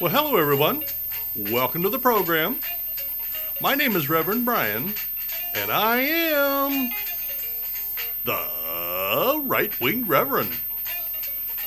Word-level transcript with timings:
Well, 0.00 0.10
hello, 0.10 0.38
everyone. 0.38 0.82
Welcome 1.36 1.82
to 1.82 1.90
the 1.90 1.98
program. 1.98 2.58
My 3.60 3.74
name 3.74 3.96
is 3.96 4.08
Reverend 4.08 4.46
Brian, 4.46 4.94
and 5.54 5.70
I 5.70 5.98
am 5.98 6.90
the 8.24 9.42
Right 9.44 9.78
Wing 9.78 10.06
Reverend. 10.06 10.52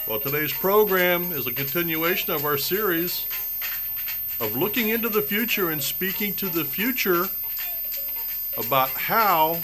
Well, 0.08 0.20
today's 0.20 0.52
program 0.52 1.32
is 1.32 1.46
a 1.46 1.52
continuation 1.52 2.34
of 2.34 2.44
our 2.44 2.58
series 2.58 3.28
of 4.40 4.58
looking 4.58 4.90
into 4.90 5.10
the 5.10 5.22
future 5.22 5.70
and 5.70 5.84
speaking 5.84 6.34
to 6.34 6.50
the 6.50 6.66
future 6.66 7.28
about 8.58 8.90
how 8.90 9.60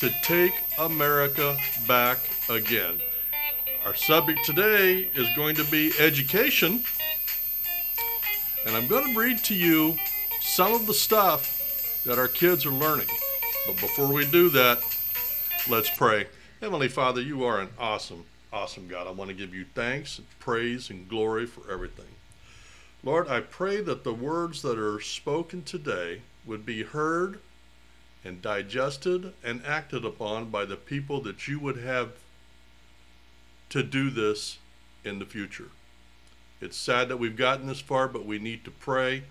to 0.00 0.10
take 0.20 0.52
America 0.78 1.56
back 1.88 2.18
again. 2.50 3.00
Our 3.86 3.94
subject 3.94 4.44
today 4.44 5.08
is 5.14 5.34
going 5.34 5.54
to 5.56 5.64
be 5.64 5.94
education 5.98 6.84
and 8.66 8.74
I'm 8.74 8.86
going 8.86 9.12
to 9.12 9.18
read 9.18 9.38
to 9.44 9.54
you 9.54 9.96
some 10.40 10.72
of 10.72 10.86
the 10.86 10.94
stuff 10.94 12.02
that 12.04 12.18
our 12.18 12.28
kids 12.28 12.64
are 12.64 12.70
learning. 12.70 13.08
But 13.66 13.80
before 13.80 14.12
we 14.12 14.26
do 14.26 14.48
that, 14.50 14.78
let's 15.68 15.90
pray. 15.90 16.26
Heavenly 16.60 16.88
Father, 16.88 17.20
you 17.20 17.44
are 17.44 17.60
an 17.60 17.68
awesome, 17.78 18.24
awesome 18.52 18.88
God. 18.88 19.06
I 19.06 19.10
want 19.10 19.28
to 19.28 19.36
give 19.36 19.54
you 19.54 19.64
thanks 19.74 20.18
and 20.18 20.26
praise 20.38 20.90
and 20.90 21.08
glory 21.08 21.46
for 21.46 21.70
everything. 21.70 22.06
Lord, 23.02 23.28
I 23.28 23.40
pray 23.40 23.82
that 23.82 24.04
the 24.04 24.14
words 24.14 24.62
that 24.62 24.78
are 24.78 25.00
spoken 25.00 25.62
today 25.62 26.22
would 26.46 26.64
be 26.64 26.82
heard 26.82 27.40
and 28.24 28.40
digested 28.40 29.34
and 29.42 29.64
acted 29.66 30.04
upon 30.06 30.48
by 30.48 30.64
the 30.64 30.76
people 30.76 31.20
that 31.22 31.46
you 31.46 31.58
would 31.58 31.76
have 31.76 32.12
to 33.68 33.82
do 33.82 34.08
this 34.08 34.58
in 35.04 35.18
the 35.18 35.26
future. 35.26 35.68
It's 36.64 36.78
sad 36.78 37.10
that 37.10 37.18
we've 37.18 37.36
gotten 37.36 37.66
this 37.66 37.80
far, 37.80 38.08
but 38.08 38.24
we 38.24 38.38
need 38.38 38.64
to 38.64 38.70
pray 38.70 39.24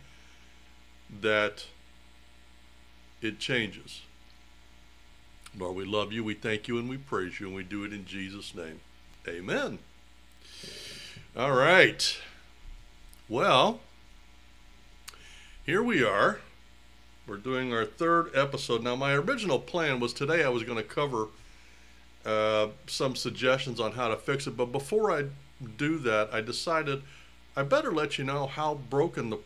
that 1.22 1.66
it 3.24 3.40
changes. 3.40 4.02
Lord, 5.58 5.76
we 5.76 5.84
love 5.84 6.14
you, 6.14 6.24
we 6.24 6.36
thank 6.36 6.68
you, 6.68 6.78
and 6.78 6.88
we 6.88 6.98
praise 6.98 7.40
you, 7.40 7.48
and 7.48 7.56
we 7.56 7.64
do 7.64 7.84
it 7.86 7.92
in 7.92 8.06
Jesus' 8.06 8.54
name. 8.54 8.82
Amen. 9.28 9.80
All 11.36 11.54
right. 11.54 12.16
Well, 13.28 13.80
here 15.66 15.82
we 15.82 16.04
are. 16.04 16.40
We're 17.26 17.38
doing 17.38 17.74
our 17.74 17.86
third 17.86 18.30
episode. 18.36 18.84
Now, 18.84 18.96
my 18.96 19.14
original 19.14 19.58
plan 19.58 20.00
was 20.00 20.14
today 20.14 20.44
I 20.44 20.50
was 20.50 20.62
going 20.62 20.78
to 20.78 20.84
cover 20.84 21.30
uh, 22.28 22.68
some 22.86 23.16
suggestions 23.16 23.80
on 23.80 23.94
how 23.94 24.10
to 24.10 24.18
fix 24.18 24.46
it, 24.46 24.56
but 24.56 24.72
before 24.72 25.12
I 25.12 25.26
do 25.78 25.98
that, 25.98 26.32
I 26.32 26.42
decided 26.42 27.02
I 27.56 27.64
better 27.64 27.92
let 27.92 28.18
you 28.18 28.24
know 28.24 28.48
how 28.48 28.76
broken 28.76 29.30
the 29.30 29.40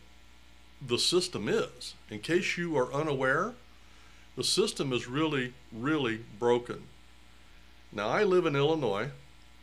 the 0.86 1.00
system 1.00 1.50
is. 1.50 1.95
In 2.09 2.19
case 2.19 2.58
you 2.58 2.77
are 2.77 2.94
unaware, 2.94 3.53
the 4.36 4.44
system 4.44 4.94
is 4.94 5.08
really, 5.08 5.53
really 5.73 6.22
broken. 6.39 6.83
Now, 7.91 8.09
I 8.09 8.23
live 8.23 8.45
in 8.45 8.55
Illinois, 8.55 9.09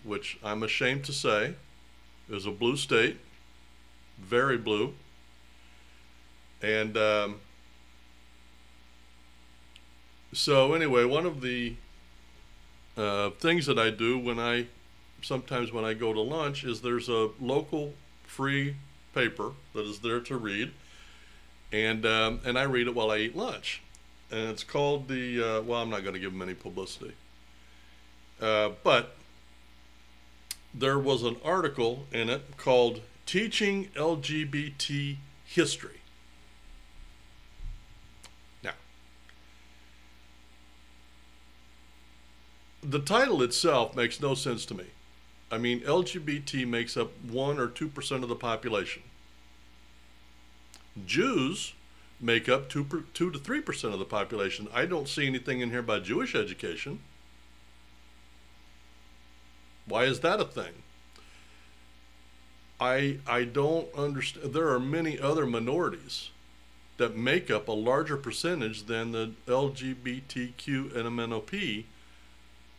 which 0.03 0.39
I'm 0.43 0.63
ashamed 0.63 1.05
to 1.05 1.13
say 1.13 1.55
is 2.29 2.47
a 2.47 2.51
blue 2.51 2.77
state, 2.77 3.19
very 4.19 4.59
blue. 4.59 4.95
And 6.63 6.97
um, 6.97 7.37
so, 10.33 10.73
anyway, 10.75 11.05
one 11.05 11.27
of 11.27 11.43
the 11.43 11.75
uh, 12.97 13.31
things 13.31 13.67
that 13.67 13.79
I 13.79 13.91
do 13.91 14.19
when 14.19 14.39
I 14.39 14.67
sometimes 15.23 15.73
when 15.73 15.85
I 15.85 15.95
go 15.95 16.13
to 16.13 16.21
lunch 16.21 16.65
is 16.65 16.81
there's 16.81 17.09
a 17.09 17.31
local 17.41 17.95
free 18.35 18.75
paper 19.15 19.53
that 19.75 19.87
is 19.87 20.01
there 20.01 20.21
to 20.21 20.37
read, 20.37 20.73
and 21.73 22.05
um, 22.05 22.41
and 22.45 22.59
I 22.59 22.65
read 22.65 22.89
it 22.89 22.95
while 22.95 23.11
I 23.11 23.19
eat 23.19 23.37
lunch, 23.37 23.81
and 24.31 24.49
it's 24.49 24.65
called 24.65 25.09
the 25.09 25.59
uh, 25.59 25.63
well 25.63 25.81
I'm 25.81 25.91
not 25.91 26.03
going 26.03 26.15
to 26.15 26.21
give 26.21 26.33
them 26.33 26.43
any 26.43 26.55
publicity, 26.55 27.15
uh, 28.41 28.71
but 28.83 29.15
there 30.75 30.99
was 30.99 31.23
an 31.23 31.37
article 31.45 32.07
in 32.13 32.29
it 32.29 32.57
called 32.57 33.03
"Teaching 33.25 33.89
LGBT 33.95 35.17
History." 35.47 36.01
Now, 38.65 38.73
the 42.83 42.99
title 42.99 43.43
itself 43.43 43.95
makes 43.95 44.21
no 44.21 44.35
sense 44.35 44.67
to 44.67 44.75
me. 44.75 44.87
I 45.55 45.59
mean, 45.59 45.83
LGBT 45.83 46.67
makes 46.67 46.97
up 46.97 47.13
1 47.31 47.61
or 47.61 47.69
2% 47.69 48.23
of 48.25 48.29
the 48.29 48.35
population. 48.35 49.05
Jews 51.07 51.75
make 52.21 52.49
up 52.49 52.69
2, 52.69 53.05
2 53.15 53.31
to 53.31 53.39
3% 53.39 53.93
of 53.93 54.01
the 54.01 54.05
population. 54.05 54.67
I 54.75 54.85
don't 54.87 55.09
see 55.09 55.29
anything 55.29 55.61
in 55.61 55.71
here 55.71 55.79
about 55.79 56.03
Jewish 56.03 56.35
education. 56.35 56.99
Why 59.87 60.07
is 60.07 60.19
that 60.21 60.41
a 60.41 60.45
thing? 60.45 60.83
I, 62.81 63.19
I 63.25 63.45
don't 63.45 63.87
understand. 63.95 64.55
There 64.55 64.71
are 64.71 64.81
many 64.81 65.21
other 65.21 65.47
minorities 65.47 66.31
that 66.97 67.17
make 67.17 67.49
up 67.49 67.69
a 67.69 67.73
larger 67.73 68.17
percentage 68.17 68.87
than 68.87 69.13
the 69.13 69.31
LGBTQ 69.47 70.97
and 70.97 71.09
MNOP 71.17 71.85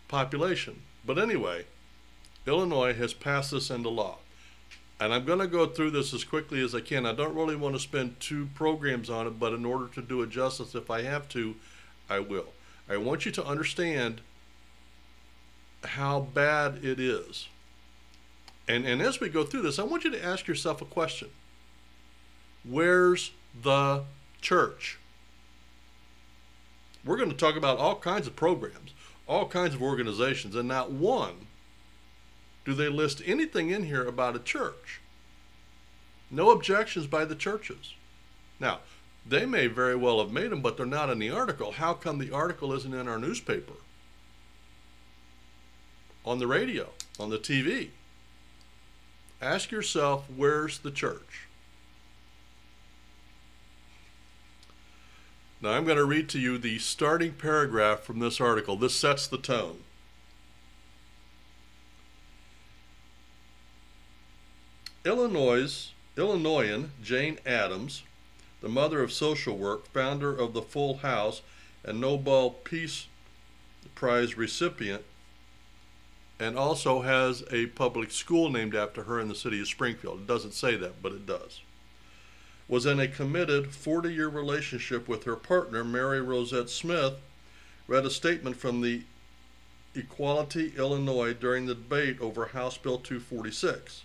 population. 0.10 0.82
But 1.06 1.18
anyway, 1.18 1.68
Illinois 2.48 2.94
has 2.94 3.14
passed 3.14 3.52
this 3.52 3.70
into 3.70 3.90
law. 3.90 4.18
And 5.00 5.14
I'm 5.14 5.26
going 5.26 5.40
to 5.40 5.48
go 5.48 5.66
through 5.66 5.92
this 5.92 6.14
as 6.14 6.24
quickly 6.24 6.64
as 6.64 6.74
I 6.74 6.80
can. 6.80 7.06
I 7.06 7.14
don't 7.14 7.36
really 7.36 7.56
want 7.56 7.76
to 7.76 7.82
spend 7.82 8.20
two 8.20 8.48
programs 8.56 9.10
on 9.10 9.28
it, 9.28 9.40
but 9.40 9.54
in 9.54 9.66
order 9.66 9.88
to 9.94 10.02
do 10.02 10.22
it 10.22 10.30
justice, 10.30 10.74
if 10.74 10.90
I 10.90 11.02
have 11.02 11.28
to, 11.30 11.56
I 12.10 12.20
will. 12.20 12.54
I 12.88 12.98
want 12.98 13.26
you 13.26 13.32
to 13.34 13.46
understand 13.46 14.22
how 15.84 16.22
bad 16.22 16.84
it 16.84 17.00
is. 17.00 17.50
And, 18.68 18.86
and 18.86 19.02
as 19.02 19.20
we 19.20 19.30
go 19.30 19.44
through 19.44 19.64
this, 19.64 19.80
I 19.80 19.84
want 19.84 20.04
you 20.04 20.12
to 20.12 20.24
ask 20.24 20.48
yourself 20.48 20.82
a 20.82 20.86
question 20.86 21.30
Where's 22.64 23.32
the 23.62 24.04
church? 24.42 24.98
We're 27.04 27.18
going 27.18 27.30
to 27.30 27.38
talk 27.38 27.56
about 27.56 27.78
all 27.78 27.96
kinds 27.98 28.26
of 28.26 28.36
programs, 28.36 28.92
all 29.28 29.48
kinds 29.48 29.76
of 29.76 29.82
organizations, 29.82 30.56
and 30.56 30.68
not 30.68 30.92
one 30.92 31.45
do 32.66 32.74
they 32.74 32.90
list 32.90 33.22
anything 33.26 33.70
in 33.70 33.84
here 33.84 34.06
about 34.06 34.36
a 34.36 34.40
church? 34.40 35.00
No 36.32 36.50
objections 36.50 37.06
by 37.06 37.24
the 37.24 37.36
churches. 37.36 37.94
Now, 38.60 38.80
they 39.26 39.46
may 39.46 39.68
very 39.68 39.96
well 39.96 40.20
have 40.20 40.32
made 40.32 40.52
them, 40.52 40.62
but 40.62 40.76
they're 40.76 40.86
not 40.86 41.10
in 41.10 41.20
the 41.20 41.30
article. 41.30 41.74
How 41.74 41.94
come 41.94 42.18
the 42.18 42.32
article 42.32 42.74
isn't 42.74 42.94
in 42.94 43.08
our 43.08 43.20
newspaper? 43.20 43.74
On 46.26 46.40
the 46.40 46.48
radio, 46.48 46.90
on 47.20 47.30
the 47.30 47.38
TV? 47.38 47.90
Ask 49.42 49.70
yourself, 49.72 50.26
where's 50.36 50.80
the 50.80 50.92
church? 50.92 51.48
Now, 55.62 55.72
I'm 55.72 55.86
going 55.86 55.98
to 55.98 56.06
read 56.06 56.30
to 56.30 56.40
you 56.40 56.58
the 56.58 56.80
starting 56.80 57.34
paragraph 57.34 58.02
from 58.02 58.20
this 58.20 58.42
article. 58.42 58.76
This 58.76 58.96
sets 58.96 59.28
the 59.28 59.38
tone. 59.38 59.85
Illinois 65.06 65.92
Illinoisan 66.18 66.92
Jane 67.04 67.38
Addams, 67.46 68.02
the 68.62 68.68
mother 68.68 69.04
of 69.04 69.12
social 69.12 69.56
work, 69.56 69.86
founder 69.94 70.36
of 70.36 70.54
the 70.54 70.64
Hull 70.64 70.98
House, 70.98 71.44
and 71.84 72.02
Nobel 72.02 72.50
Peace 72.50 73.06
Prize 73.94 74.36
recipient, 74.36 75.04
and 76.40 76.58
also 76.58 77.02
has 77.02 77.44
a 77.52 77.68
public 77.68 78.10
school 78.10 78.50
named 78.50 78.74
after 78.74 79.04
her 79.04 79.20
in 79.20 79.28
the 79.28 79.36
city 79.36 79.62
of 79.62 79.68
Springfield. 79.68 80.22
It 80.22 80.28
doesn't 80.28 80.56
say 80.56 80.76
that, 80.76 81.04
but 81.04 81.12
it 81.12 81.28
does. 81.28 81.62
Was 82.68 82.88
in 82.88 83.00
a 83.00 83.08
committed 83.08 83.76
40 83.76 84.12
year 84.12 84.28
relationship 84.28 85.08
with 85.08 85.26
her 85.26 85.36
partner, 85.36 85.84
Mary 85.84 86.20
Rozet 86.20 86.68
Smith, 86.68 87.14
read 87.88 88.06
a 88.06 88.10
statement 88.10 88.56
from 88.56 88.82
the 88.82 89.04
Equality 89.94 90.74
Illinois 90.76 91.34
during 91.34 91.68
the 91.68 91.76
debate 91.76 92.20
over 92.20 92.48
House 92.48 92.78
Bill 92.78 92.98
246 92.98 94.02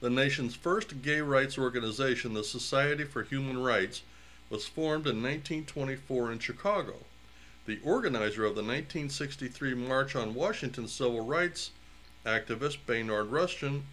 the 0.00 0.10
nation's 0.10 0.54
first 0.54 1.02
gay 1.02 1.20
rights 1.20 1.58
organization, 1.58 2.32
the 2.32 2.42
Society 2.44 3.04
for 3.04 3.22
Human 3.22 3.62
Rights, 3.62 4.02
was 4.48 4.66
formed 4.66 5.06
in 5.06 5.22
1924 5.22 6.32
in 6.32 6.38
Chicago. 6.38 6.94
The 7.66 7.78
organizer 7.84 8.44
of 8.44 8.54
the 8.54 8.62
1963 8.62 9.74
March 9.74 10.16
on 10.16 10.34
Washington 10.34 10.88
civil 10.88 11.24
rights 11.24 11.70
activist 12.26 12.78
Baynard 12.86 13.30
Rustin, 13.30 13.84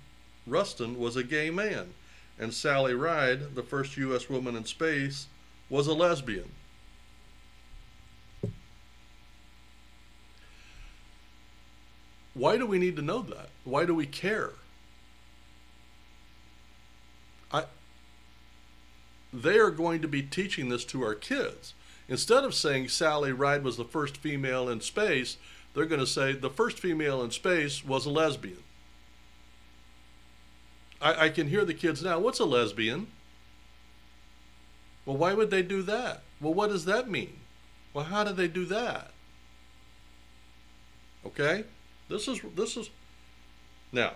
Rustin 0.46 0.98
was 0.98 1.16
a 1.16 1.24
gay 1.24 1.50
man, 1.50 1.94
and 2.40 2.54
Sally 2.54 2.94
Ride, 2.94 3.56
the 3.56 3.64
first 3.64 3.98
U.S. 3.98 4.30
woman 4.30 4.56
in 4.56 4.66
space, 4.66 5.28
was 5.70 5.88
a 5.88 5.94
lesbian. 5.94 6.52
Why 12.34 12.58
do 12.58 12.66
we 12.66 12.78
need 12.78 12.96
to 12.98 13.02
know 13.02 13.22
that? 13.24 13.50
Why 13.64 13.86
do 13.86 13.96
we 13.96 14.06
care? 14.06 14.52
They 19.34 19.60
are 19.60 19.72
going 19.72 20.02
to 20.02 20.08
be 20.08 20.22
teaching 20.22 20.70
this 20.70 20.86
to 20.86 21.04
our 21.04 21.16
kids. 21.16 21.74
Instead 22.08 22.44
of 22.44 22.54
saying 22.56 22.88
Sally 22.88 23.32
Ride 23.32 23.64
was 23.64 23.78
the 23.78 23.84
first 23.84 24.18
female 24.18 24.70
in 24.70 24.82
space, 24.82 25.38
they're 25.74 25.86
going 25.86 26.00
to 26.00 26.08
say 26.08 26.34
the 26.34 26.50
first 26.50 26.80
female 26.80 27.22
in 27.22 27.32
space 27.32 27.86
was 27.86 28.06
a 28.06 28.10
lesbian. 28.10 28.64
I, 31.02 31.26
I 31.26 31.30
can 31.30 31.50
hear 31.50 31.66
the 31.66 31.74
kids 31.74 32.02
now. 32.02 32.20
What's 32.20 32.40
a 32.40 32.46
lesbian? 32.46 33.08
Well, 35.06 35.18
why 35.18 35.34
would 35.34 35.52
they 35.52 35.62
do 35.62 35.82
that? 35.84 36.24
Well, 36.42 36.54
what 36.54 36.70
does 36.70 36.86
that 36.86 37.10
mean? 37.10 37.38
Well, 37.94 38.06
how 38.06 38.24
do 38.24 38.34
they 38.34 38.48
do 38.48 38.66
that? 38.66 39.12
Okay? 41.26 41.66
This 42.10 42.28
is 42.28 42.40
this 42.56 42.78
is 42.78 42.90
now 43.92 44.14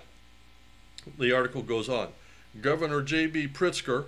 the 1.18 1.34
article 1.34 1.62
goes 1.62 1.90
on. 1.90 2.10
Governor 2.60 3.02
J.B. 3.02 3.48
Pritzker, 3.50 4.06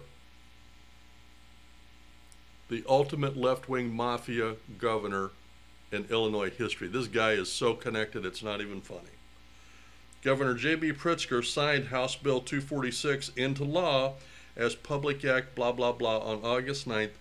the 2.68 2.84
ultimate 2.90 3.38
left-wing 3.38 3.94
mafia 3.94 4.56
governor 4.78 5.30
in 5.94 6.06
Illinois 6.10 6.50
history. 6.50 6.90
This 6.90 7.08
guy 7.08 7.32
is 7.34 7.50
so 7.50 7.74
connected 7.74 8.26
it's 8.26 8.44
not 8.44 8.60
even 8.60 8.82
funny. 8.82 9.12
Governor 10.24 10.56
J.B. 10.56 10.94
Pritzker 10.94 11.46
signed 11.46 11.88
House 11.88 12.18
Bill 12.18 12.42
246 12.42 13.30
into 13.38 13.64
law 13.64 14.16
as 14.58 14.76
Public 14.76 15.24
Act 15.24 15.56
blah 15.56 15.72
blah 15.72 15.94
blah 15.94 16.20
on 16.20 16.44
August 16.44 16.88
9th, 16.88 17.12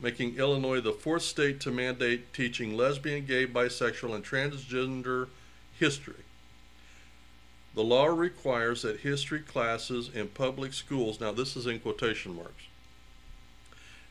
making 0.00 0.36
Illinois 0.36 0.80
the 0.80 0.92
fourth 0.92 1.22
state 1.22 1.60
to 1.60 1.70
mandate 1.70 2.32
teaching 2.32 2.76
lesbian, 2.76 3.26
gay, 3.26 3.46
bisexual, 3.46 4.14
and 4.14 4.24
transgender 4.24 5.28
history. 5.78 6.23
The 7.74 7.82
law 7.82 8.06
requires 8.06 8.82
that 8.82 9.00
history 9.00 9.40
classes 9.40 10.08
in 10.14 10.28
public 10.28 10.72
schools, 10.72 11.20
now 11.20 11.32
this 11.32 11.56
is 11.56 11.66
in 11.66 11.80
quotation 11.80 12.36
marks, 12.36 12.64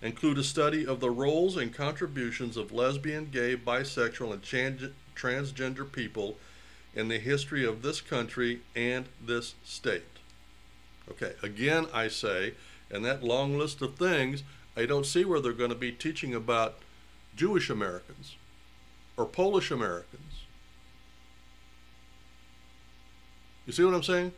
include 0.02 0.38
a 0.38 0.44
study 0.44 0.86
of 0.86 1.00
the 1.00 1.10
roles 1.10 1.56
and 1.56 1.74
contributions 1.74 2.58
of 2.58 2.74
lesbian, 2.74 3.30
gay, 3.32 3.56
bisexual, 3.56 4.34
and 4.34 4.92
transgender 5.16 5.92
people 5.92 6.38
in 6.94 7.08
the 7.08 7.20
history 7.20 7.66
of 7.66 7.82
this 7.82 8.02
country 8.02 8.60
and 8.76 9.06
this 9.26 9.56
state. 9.64 10.04
Okay, 11.10 11.34
again, 11.42 11.88
I 11.94 12.10
say, 12.10 12.54
in 12.92 13.04
that 13.04 13.24
long 13.24 13.58
list 13.58 13.82
of 13.82 13.96
things, 13.96 14.44
I 14.76 14.86
don't 14.86 15.06
see 15.06 15.24
where 15.24 15.40
they're 15.40 15.54
going 15.54 15.70
to 15.70 15.76
be 15.76 15.92
teaching 15.92 16.36
about 16.36 16.80
Jewish 17.36 17.70
Americans 17.70 18.36
or 19.16 19.26
Polish 19.26 19.72
Americans. 19.72 20.33
You 23.66 23.74
see 23.74 23.84
what 23.84 23.94
I'm 23.94 24.04
saying? 24.04 24.34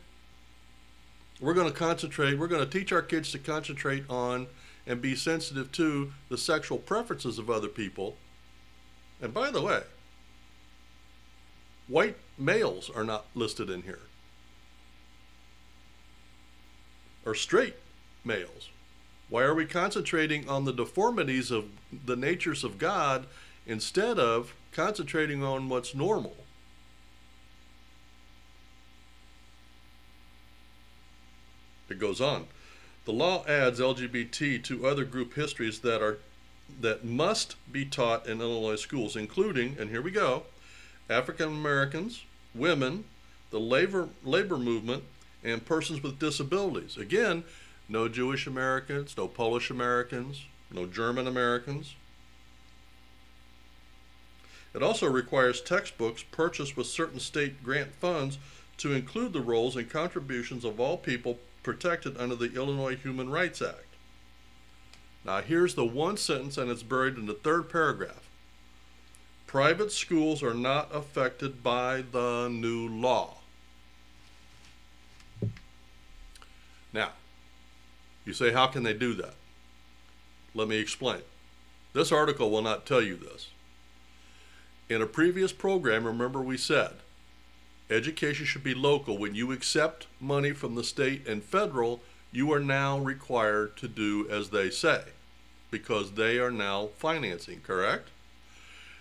We're 1.40 1.54
going 1.54 1.70
to 1.70 1.76
concentrate, 1.76 2.38
we're 2.38 2.46
going 2.46 2.64
to 2.64 2.78
teach 2.78 2.92
our 2.92 3.02
kids 3.02 3.32
to 3.32 3.38
concentrate 3.38 4.04
on 4.08 4.46
and 4.86 5.02
be 5.02 5.14
sensitive 5.14 5.72
to 5.72 6.12
the 6.28 6.38
sexual 6.38 6.78
preferences 6.78 7.38
of 7.38 7.50
other 7.50 7.68
people. 7.68 8.16
And 9.20 9.34
by 9.34 9.50
the 9.50 9.62
way, 9.62 9.82
white 11.88 12.16
males 12.38 12.90
are 12.94 13.04
not 13.04 13.26
listed 13.34 13.68
in 13.68 13.82
here. 13.82 14.00
Or 17.24 17.34
straight 17.34 17.74
males. 18.24 18.70
Why 19.28 19.42
are 19.42 19.54
we 19.54 19.66
concentrating 19.66 20.48
on 20.48 20.64
the 20.64 20.72
deformities 20.72 21.50
of 21.50 21.66
the 22.04 22.16
natures 22.16 22.62
of 22.62 22.78
God 22.78 23.26
instead 23.66 24.18
of 24.20 24.54
concentrating 24.70 25.42
on 25.42 25.68
what's 25.68 25.94
normal? 25.94 26.36
It 31.88 31.98
goes 31.98 32.20
on. 32.20 32.46
The 33.04 33.12
law 33.12 33.44
adds 33.46 33.78
LGBT 33.78 34.62
to 34.64 34.86
other 34.86 35.04
group 35.04 35.34
histories 35.34 35.80
that 35.80 36.02
are 36.02 36.18
that 36.80 37.04
must 37.04 37.54
be 37.70 37.84
taught 37.84 38.26
in 38.26 38.40
Illinois 38.40 38.76
schools, 38.76 39.14
including, 39.14 39.76
and 39.78 39.90
here 39.90 40.02
we 40.02 40.10
go, 40.10 40.42
African 41.08 41.48
Americans, 41.48 42.24
women, 42.54 43.04
the 43.50 43.60
labor 43.60 44.08
labor 44.24 44.58
movement, 44.58 45.04
and 45.44 45.64
persons 45.64 46.02
with 46.02 46.18
disabilities. 46.18 46.96
Again, 46.96 47.44
no 47.88 48.08
Jewish 48.08 48.46
Americans, 48.46 49.16
no 49.16 49.28
Polish 49.28 49.70
Americans, 49.70 50.44
no 50.72 50.86
German 50.86 51.28
Americans. 51.28 51.94
It 54.74 54.82
also 54.82 55.06
requires 55.06 55.60
textbooks 55.60 56.22
purchased 56.24 56.76
with 56.76 56.88
certain 56.88 57.20
state 57.20 57.62
grant 57.62 57.94
funds 57.94 58.38
to 58.78 58.92
include 58.92 59.32
the 59.32 59.40
roles 59.40 59.76
and 59.76 59.88
contributions 59.88 60.64
of 60.64 60.80
all 60.80 60.98
people 60.98 61.38
protected 61.66 62.16
under 62.16 62.36
the 62.36 62.54
Illinois 62.54 62.94
Human 62.94 63.28
Rights 63.28 63.60
Act. 63.60 63.96
Now, 65.24 65.40
here's 65.40 65.74
the 65.74 65.84
one 65.84 66.16
sentence, 66.16 66.56
and 66.56 66.70
it's 66.70 66.84
buried 66.84 67.16
in 67.16 67.26
the 67.26 67.34
third 67.34 67.68
paragraph. 67.68 68.30
Private 69.48 69.90
schools 69.90 70.44
are 70.44 70.54
not 70.54 70.94
affected 70.94 71.64
by 71.64 72.04
the 72.12 72.48
new 72.48 72.86
law. 72.86 73.38
Now, 76.92 77.10
you 78.24 78.32
say, 78.32 78.52
how 78.52 78.68
can 78.68 78.84
they 78.84 78.94
do 78.94 79.12
that? 79.14 79.34
Let 80.54 80.68
me 80.68 80.78
explain. 80.78 81.22
This 81.94 82.12
article 82.12 82.48
will 82.48 82.62
not 82.62 82.86
tell 82.86 83.02
you 83.02 83.16
this. 83.16 83.48
In 84.88 85.02
a 85.02 85.06
previous 85.06 85.52
program, 85.52 86.04
remember 86.04 86.40
we 86.40 86.58
said 86.58 86.92
Education 87.90 88.46
should 88.46 88.64
be 88.64 88.74
local. 88.74 89.16
When 89.16 89.34
you 89.34 89.52
accept 89.52 90.06
money 90.20 90.52
from 90.52 90.74
the 90.74 90.84
state 90.84 91.26
and 91.26 91.42
federal, 91.42 92.00
you 92.32 92.52
are 92.52 92.60
now 92.60 92.98
required 92.98 93.76
to 93.76 93.88
do 93.88 94.28
as 94.28 94.50
they 94.50 94.70
say 94.70 95.02
because 95.70 96.12
they 96.12 96.38
are 96.38 96.50
now 96.50 96.88
financing, 96.98 97.60
correct? 97.60 98.08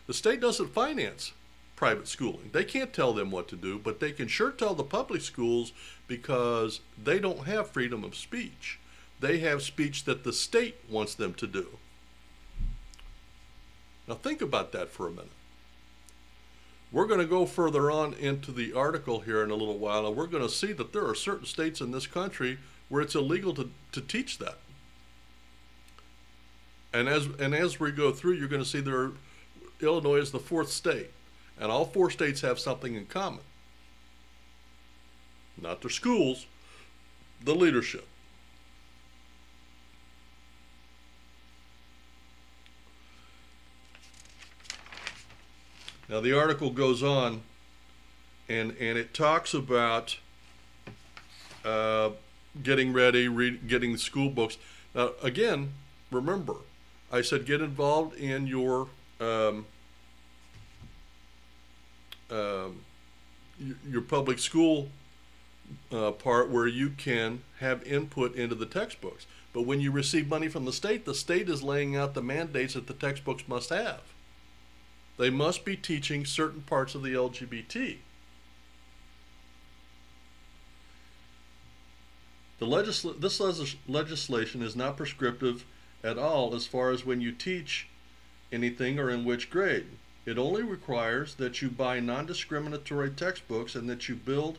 The 0.07 0.13
state 0.13 0.39
doesn't 0.39 0.73
finance 0.73 1.33
private 1.75 2.07
schooling. 2.07 2.49
They 2.53 2.63
can't 2.63 2.93
tell 2.93 3.13
them 3.13 3.31
what 3.31 3.47
to 3.49 3.55
do, 3.55 3.79
but 3.79 3.99
they 3.99 4.11
can 4.11 4.27
sure 4.27 4.51
tell 4.51 4.75
the 4.75 4.83
public 4.83 5.21
schools 5.21 5.73
because 6.07 6.79
they 7.01 7.19
don't 7.19 7.45
have 7.45 7.69
freedom 7.69 8.03
of 8.03 8.15
speech. 8.15 8.79
They 9.19 9.39
have 9.39 9.61
speech 9.61 10.03
that 10.05 10.23
the 10.23 10.33
state 10.33 10.75
wants 10.89 11.15
them 11.15 11.33
to 11.35 11.47
do. 11.47 11.79
Now, 14.07 14.15
think 14.15 14.41
about 14.41 14.71
that 14.73 14.89
for 14.89 15.07
a 15.07 15.11
minute. 15.11 15.29
We're 16.91 17.07
going 17.07 17.19
to 17.19 17.25
go 17.25 17.45
further 17.45 17.91
on 17.91 18.13
into 18.13 18.51
the 18.51 18.73
article 18.73 19.21
here 19.21 19.43
in 19.43 19.51
a 19.51 19.55
little 19.55 19.77
while, 19.77 20.07
and 20.07 20.15
we're 20.15 20.27
going 20.27 20.43
to 20.43 20.49
see 20.49 20.71
that 20.73 20.93
there 20.93 21.05
are 21.05 21.15
certain 21.15 21.45
states 21.45 21.81
in 21.81 21.91
this 21.91 22.07
country 22.07 22.57
where 22.89 23.01
it's 23.01 23.15
illegal 23.15 23.53
to, 23.55 23.69
to 23.91 24.01
teach 24.01 24.37
that. 24.37 24.57
And 26.93 27.09
as 27.09 27.27
and 27.39 27.53
as 27.53 27.79
we 27.79 27.91
go 27.91 28.11
through, 28.11 28.33
you're 28.33 28.47
going 28.47 28.63
to 28.63 28.67
see 28.67 28.79
there 28.79 28.97
are, 28.97 29.11
Illinois 29.81 30.19
is 30.19 30.31
the 30.31 30.39
fourth 30.39 30.69
state, 30.69 31.11
and 31.59 31.69
all 31.69 31.85
four 31.85 32.09
states 32.09 32.39
have 32.41 32.57
something 32.59 32.95
in 32.95 33.05
common. 33.07 33.41
Not 35.61 35.81
their 35.81 35.89
schools, 35.89 36.45
the 37.43 37.53
leadership. 37.53 38.07
Now, 46.09 46.21
the 46.21 46.37
article 46.37 46.69
goes 46.69 47.01
on 47.01 47.41
and, 48.47 48.75
and 48.79 48.97
it 48.97 49.13
talks 49.13 49.53
about 49.53 50.17
uh, 51.63 52.11
getting 52.61 52.93
ready, 52.93 53.27
read, 53.27 53.67
getting 53.67 53.97
school 53.97 54.29
books. 54.29 54.57
Now, 54.93 55.11
again, 55.21 55.73
remember, 56.11 56.55
I 57.11 57.21
said 57.21 57.45
get 57.45 57.61
involved 57.61 58.15
in 58.17 58.47
your 58.47 58.87
um, 59.19 59.65
um, 62.29 62.81
your 63.87 64.01
public 64.01 64.39
school 64.39 64.89
uh, 65.91 66.11
part 66.11 66.49
where 66.49 66.67
you 66.67 66.89
can 66.89 67.41
have 67.59 67.83
input 67.83 68.35
into 68.35 68.55
the 68.55 68.65
textbooks. 68.65 69.25
But 69.53 69.61
when 69.61 69.79
you 69.79 69.91
receive 69.91 70.27
money 70.27 70.49
from 70.49 70.65
the 70.65 70.73
state, 70.73 71.05
the 71.05 71.15
state 71.15 71.49
is 71.49 71.63
laying 71.63 71.95
out 71.95 72.13
the 72.13 72.21
mandates 72.21 72.73
that 72.73 72.87
the 72.87 72.93
textbooks 72.93 73.47
must 73.47 73.69
have. 73.69 74.01
They 75.17 75.29
must 75.29 75.63
be 75.63 75.77
teaching 75.77 76.25
certain 76.25 76.61
parts 76.61 76.93
of 76.95 77.03
the 77.03 77.13
LGBT. 77.13 77.97
The 82.59 82.65
legisl- 82.65 83.19
this 83.19 83.39
legis- 83.39 83.75
legislation 83.87 84.61
is 84.61 84.75
not 84.75 84.97
prescriptive 84.97 85.65
at 86.03 86.17
all 86.17 86.53
as 86.53 86.67
far 86.67 86.91
as 86.91 87.05
when 87.05 87.21
you 87.21 87.31
teach 87.31 87.87
anything 88.51 88.99
or 88.99 89.09
in 89.09 89.25
which 89.25 89.49
grade. 89.49 89.87
It 90.25 90.37
only 90.37 90.63
requires 90.63 91.35
that 91.35 91.61
you 91.61 91.69
buy 91.69 91.99
non 91.99 92.25
discriminatory 92.25 93.11
textbooks 93.11 93.75
and 93.75 93.89
that 93.89 94.09
you 94.09 94.15
build 94.15 94.57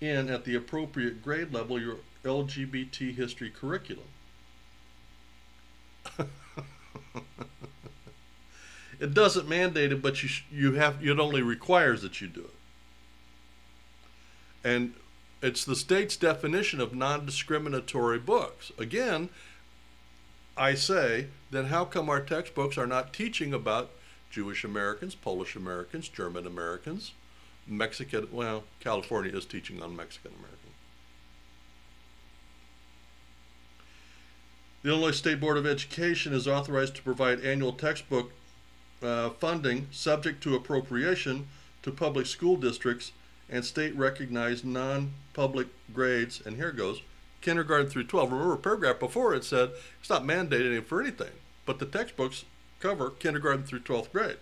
in 0.00 0.28
at 0.28 0.44
the 0.44 0.54
appropriate 0.54 1.22
grade 1.22 1.52
level 1.52 1.80
your 1.80 1.98
LGBT 2.24 3.14
history 3.14 3.50
curriculum. 3.50 4.08
It 9.00 9.14
doesn't 9.14 9.48
mandate 9.48 9.92
it, 9.92 10.02
but 10.02 10.22
you 10.22 10.28
you 10.50 10.72
have 10.74 11.04
it 11.04 11.18
only 11.18 11.42
requires 11.42 12.02
that 12.02 12.20
you 12.20 12.28
do 12.28 12.40
it. 12.40 12.54
And 14.64 14.94
it's 15.40 15.64
the 15.64 15.76
state's 15.76 16.16
definition 16.16 16.80
of 16.80 16.94
non-discriminatory 16.94 18.18
books. 18.18 18.72
Again, 18.76 19.28
I 20.56 20.74
say, 20.74 21.28
then 21.52 21.66
how 21.66 21.84
come 21.84 22.10
our 22.10 22.20
textbooks 22.20 22.76
are 22.76 22.86
not 22.86 23.12
teaching 23.12 23.54
about 23.54 23.90
Jewish 24.30 24.64
Americans, 24.64 25.14
Polish 25.14 25.54
Americans, 25.54 26.08
German 26.08 26.46
Americans, 26.46 27.12
Mexican, 27.68 28.28
well, 28.32 28.64
California 28.80 29.34
is 29.36 29.44
teaching 29.44 29.80
on 29.80 29.94
Mexican 29.94 30.32
Americans. 30.32 30.58
The 34.82 34.90
Illinois 34.90 35.12
State 35.12 35.40
Board 35.40 35.56
of 35.56 35.66
Education 35.66 36.32
is 36.32 36.48
authorized 36.48 36.96
to 36.96 37.02
provide 37.02 37.40
annual 37.40 37.72
textbook 37.72 38.32
uh, 39.02 39.30
funding 39.30 39.88
subject 39.90 40.42
to 40.42 40.54
appropriation 40.54 41.48
to 41.82 41.90
public 41.90 42.26
school 42.26 42.56
districts 42.56 43.12
and 43.48 43.64
state 43.64 43.96
recognized 43.96 44.64
non 44.64 45.12
public 45.32 45.68
grades. 45.92 46.42
And 46.44 46.56
here 46.56 46.72
goes 46.72 47.02
kindergarten 47.40 47.88
through 47.88 48.04
12. 48.04 48.32
Remember, 48.32 48.56
paragraph 48.56 48.98
before 48.98 49.34
it 49.34 49.44
said 49.44 49.70
it's 50.00 50.10
not 50.10 50.24
mandated 50.24 50.84
for 50.84 51.00
anything, 51.00 51.32
but 51.64 51.78
the 51.78 51.86
textbooks 51.86 52.44
cover 52.80 53.10
kindergarten 53.10 53.64
through 53.64 53.80
12th 53.80 54.12
grade. 54.12 54.36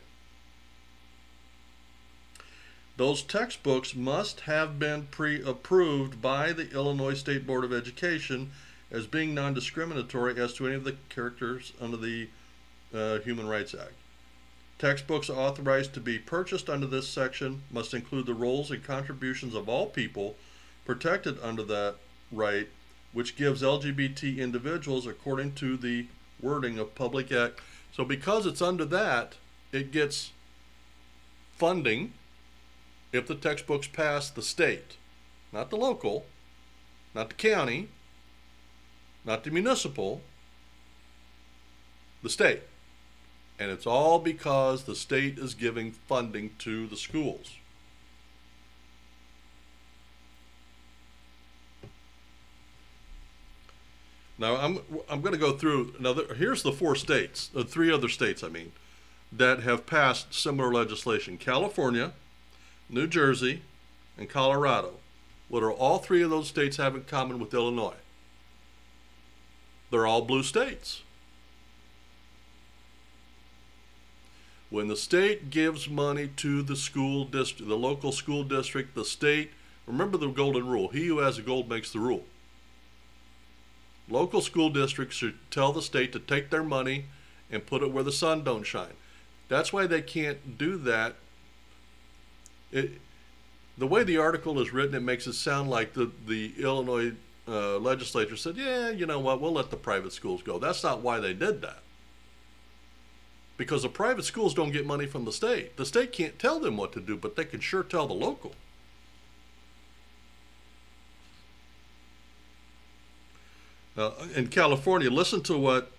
Those 2.96 3.22
textbooks 3.22 3.94
must 3.94 4.40
have 4.40 4.78
been 4.78 5.08
pre 5.10 5.42
approved 5.42 6.22
by 6.22 6.52
the 6.52 6.70
Illinois 6.70 7.14
State 7.14 7.46
Board 7.46 7.64
of 7.64 7.72
Education 7.72 8.52
as 8.90 9.06
being 9.06 9.34
non 9.34 9.52
discriminatory 9.52 10.40
as 10.40 10.54
to 10.54 10.66
any 10.66 10.76
of 10.76 10.84
the 10.84 10.96
characters 11.10 11.74
under 11.78 11.98
the 11.98 12.28
uh, 12.94 13.18
Human 13.18 13.46
Rights 13.48 13.74
Act. 13.74 13.92
Textbooks 14.78 15.30
authorized 15.30 15.94
to 15.94 16.00
be 16.00 16.18
purchased 16.18 16.68
under 16.68 16.86
this 16.86 17.08
section 17.08 17.62
must 17.70 17.94
include 17.94 18.26
the 18.26 18.34
roles 18.34 18.70
and 18.70 18.84
contributions 18.84 19.54
of 19.54 19.68
all 19.68 19.86
people 19.86 20.36
protected 20.84 21.38
under 21.42 21.62
that 21.62 21.94
right, 22.30 22.68
which 23.12 23.36
gives 23.36 23.62
LGBT 23.62 24.38
individuals 24.38 25.06
according 25.06 25.52
to 25.54 25.76
the 25.76 26.06
wording 26.40 26.78
of 26.78 26.94
Public 26.94 27.32
Act. 27.32 27.60
So, 27.92 28.04
because 28.04 28.44
it's 28.44 28.60
under 28.60 28.84
that, 28.84 29.36
it 29.72 29.90
gets 29.90 30.32
funding 31.56 32.12
if 33.12 33.26
the 33.26 33.34
textbooks 33.34 33.86
pass 33.86 34.28
the 34.28 34.42
state, 34.42 34.96
not 35.52 35.70
the 35.70 35.76
local, 35.76 36.26
not 37.14 37.30
the 37.30 37.34
county, 37.34 37.88
not 39.24 39.42
the 39.42 39.50
municipal, 39.50 40.20
the 42.22 42.28
state. 42.28 42.60
And 43.58 43.70
it's 43.70 43.86
all 43.86 44.18
because 44.18 44.84
the 44.84 44.94
state 44.94 45.38
is 45.38 45.54
giving 45.54 45.92
funding 45.92 46.50
to 46.58 46.86
the 46.86 46.96
schools. 46.96 47.56
Now 54.38 54.56
I'm 54.56 54.80
I'm 55.08 55.22
going 55.22 55.32
to 55.32 55.38
go 55.38 55.52
through 55.52 55.94
another. 55.98 56.34
Here's 56.34 56.62
the 56.62 56.72
four 56.72 56.94
states, 56.94 57.48
the 57.48 57.64
three 57.64 57.90
other 57.90 58.08
states, 58.08 58.44
I 58.44 58.48
mean, 58.48 58.72
that 59.32 59.60
have 59.60 59.86
passed 59.86 60.34
similar 60.34 60.72
legislation: 60.72 61.38
California, 61.38 62.12
New 62.90 63.06
Jersey, 63.06 63.62
and 64.18 64.28
Colorado. 64.28 64.94
What 65.48 65.62
are 65.62 65.72
all 65.72 65.98
three 65.98 66.22
of 66.22 66.30
those 66.30 66.48
states 66.48 66.76
have 66.76 66.94
in 66.94 67.04
common 67.04 67.38
with 67.38 67.54
Illinois? 67.54 67.96
They're 69.90 70.06
all 70.06 70.22
blue 70.22 70.42
states. 70.42 71.02
When 74.68 74.88
the 74.88 74.96
state 74.96 75.50
gives 75.50 75.88
money 75.88 76.28
to 76.38 76.62
the 76.62 76.76
school 76.76 77.24
district, 77.24 77.68
the 77.68 77.76
local 77.76 78.10
school 78.10 78.42
district, 78.42 78.94
the 78.94 79.04
state, 79.04 79.52
remember 79.86 80.18
the 80.18 80.28
golden 80.28 80.66
rule 80.66 80.88
he 80.88 81.06
who 81.06 81.18
has 81.18 81.36
the 81.36 81.42
gold 81.42 81.68
makes 81.68 81.92
the 81.92 82.00
rule. 82.00 82.24
Local 84.08 84.40
school 84.40 84.70
districts 84.70 85.16
should 85.16 85.38
tell 85.50 85.72
the 85.72 85.82
state 85.82 86.12
to 86.12 86.18
take 86.18 86.50
their 86.50 86.62
money 86.62 87.06
and 87.50 87.66
put 87.66 87.82
it 87.82 87.92
where 87.92 88.04
the 88.04 88.12
sun 88.12 88.42
don't 88.42 88.64
shine. 88.64 88.94
That's 89.48 89.72
why 89.72 89.86
they 89.86 90.02
can't 90.02 90.58
do 90.58 90.76
that. 90.78 91.14
It, 92.72 93.00
the 93.78 93.86
way 93.86 94.02
the 94.02 94.18
article 94.18 94.60
is 94.60 94.72
written, 94.72 94.96
it 94.96 95.00
makes 95.00 95.28
it 95.28 95.34
sound 95.34 95.70
like 95.70 95.92
the, 95.92 96.10
the 96.26 96.54
Illinois 96.58 97.12
uh, 97.46 97.78
legislature 97.78 98.36
said, 98.36 98.56
yeah, 98.56 98.90
you 98.90 99.06
know 99.06 99.20
what, 99.20 99.40
we'll 99.40 99.52
let 99.52 99.70
the 99.70 99.76
private 99.76 100.12
schools 100.12 100.42
go. 100.42 100.58
That's 100.58 100.82
not 100.82 101.02
why 101.02 101.20
they 101.20 101.34
did 101.34 101.62
that 101.62 101.82
because 103.56 103.82
the 103.82 103.88
private 103.88 104.24
schools 104.24 104.54
don't 104.54 104.72
get 104.72 104.86
money 104.86 105.06
from 105.06 105.24
the 105.24 105.32
state. 105.32 105.76
The 105.76 105.86
state 105.86 106.12
can't 106.12 106.38
tell 106.38 106.60
them 106.60 106.76
what 106.76 106.92
to 106.92 107.00
do, 107.00 107.16
but 107.16 107.36
they 107.36 107.44
can 107.44 107.60
sure 107.60 107.82
tell 107.82 108.06
the 108.06 108.14
local. 108.14 108.54
Uh, 113.96 114.12
in 114.34 114.48
California, 114.48 115.10
listen 115.10 115.42
to 115.42 115.56
what 115.56 115.90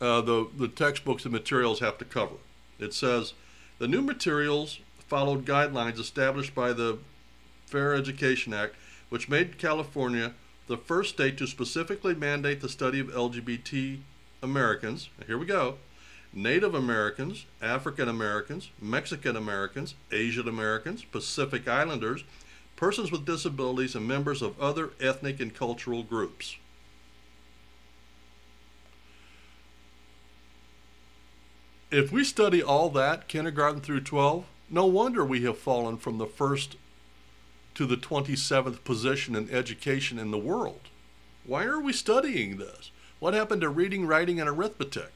uh, 0.00 0.20
the, 0.20 0.48
the 0.56 0.68
textbooks 0.68 1.24
and 1.24 1.32
materials 1.32 1.80
have 1.80 1.96
to 1.98 2.04
cover. 2.04 2.34
It 2.78 2.92
says 2.92 3.32
the 3.78 3.88
new 3.88 4.02
materials 4.02 4.80
followed 4.98 5.46
guidelines 5.46 5.98
established 5.98 6.54
by 6.54 6.74
the 6.74 6.98
Fair 7.64 7.94
Education 7.94 8.52
Act, 8.52 8.74
which 9.08 9.28
made 9.28 9.58
California 9.58 10.34
the 10.66 10.76
first 10.76 11.14
state 11.14 11.38
to 11.38 11.46
specifically 11.46 12.14
mandate 12.14 12.60
the 12.60 12.68
study 12.68 13.00
of 13.00 13.08
LGBT 13.08 14.00
Americans. 14.42 15.08
Here 15.26 15.38
we 15.38 15.46
go 15.46 15.78
Native 16.32 16.74
Americans, 16.74 17.46
African 17.60 18.08
Americans, 18.08 18.70
Mexican 18.80 19.36
Americans, 19.36 19.94
Asian 20.12 20.46
Americans, 20.46 21.04
Pacific 21.04 21.66
Islanders, 21.66 22.22
persons 22.76 23.10
with 23.10 23.26
disabilities, 23.26 23.94
and 23.96 24.06
members 24.06 24.40
of 24.40 24.60
other 24.60 24.90
ethnic 25.00 25.40
and 25.40 25.54
cultural 25.54 26.02
groups. 26.02 26.56
If 31.90 32.12
we 32.12 32.22
study 32.22 32.62
all 32.62 32.88
that, 32.90 33.26
kindergarten 33.26 33.80
through 33.80 34.02
12, 34.02 34.44
no 34.70 34.86
wonder 34.86 35.24
we 35.24 35.42
have 35.42 35.58
fallen 35.58 35.96
from 35.96 36.18
the 36.18 36.26
first 36.26 36.76
to 37.74 37.84
the 37.84 37.96
27th 37.96 38.84
position 38.84 39.34
in 39.34 39.50
education 39.50 40.16
in 40.16 40.30
the 40.30 40.38
world. 40.38 40.82
Why 41.44 41.64
are 41.64 41.80
we 41.80 41.92
studying 41.92 42.58
this? 42.58 42.92
What 43.18 43.34
happened 43.34 43.62
to 43.62 43.68
reading, 43.68 44.06
writing, 44.06 44.38
and 44.38 44.48
arithmetic? 44.48 45.12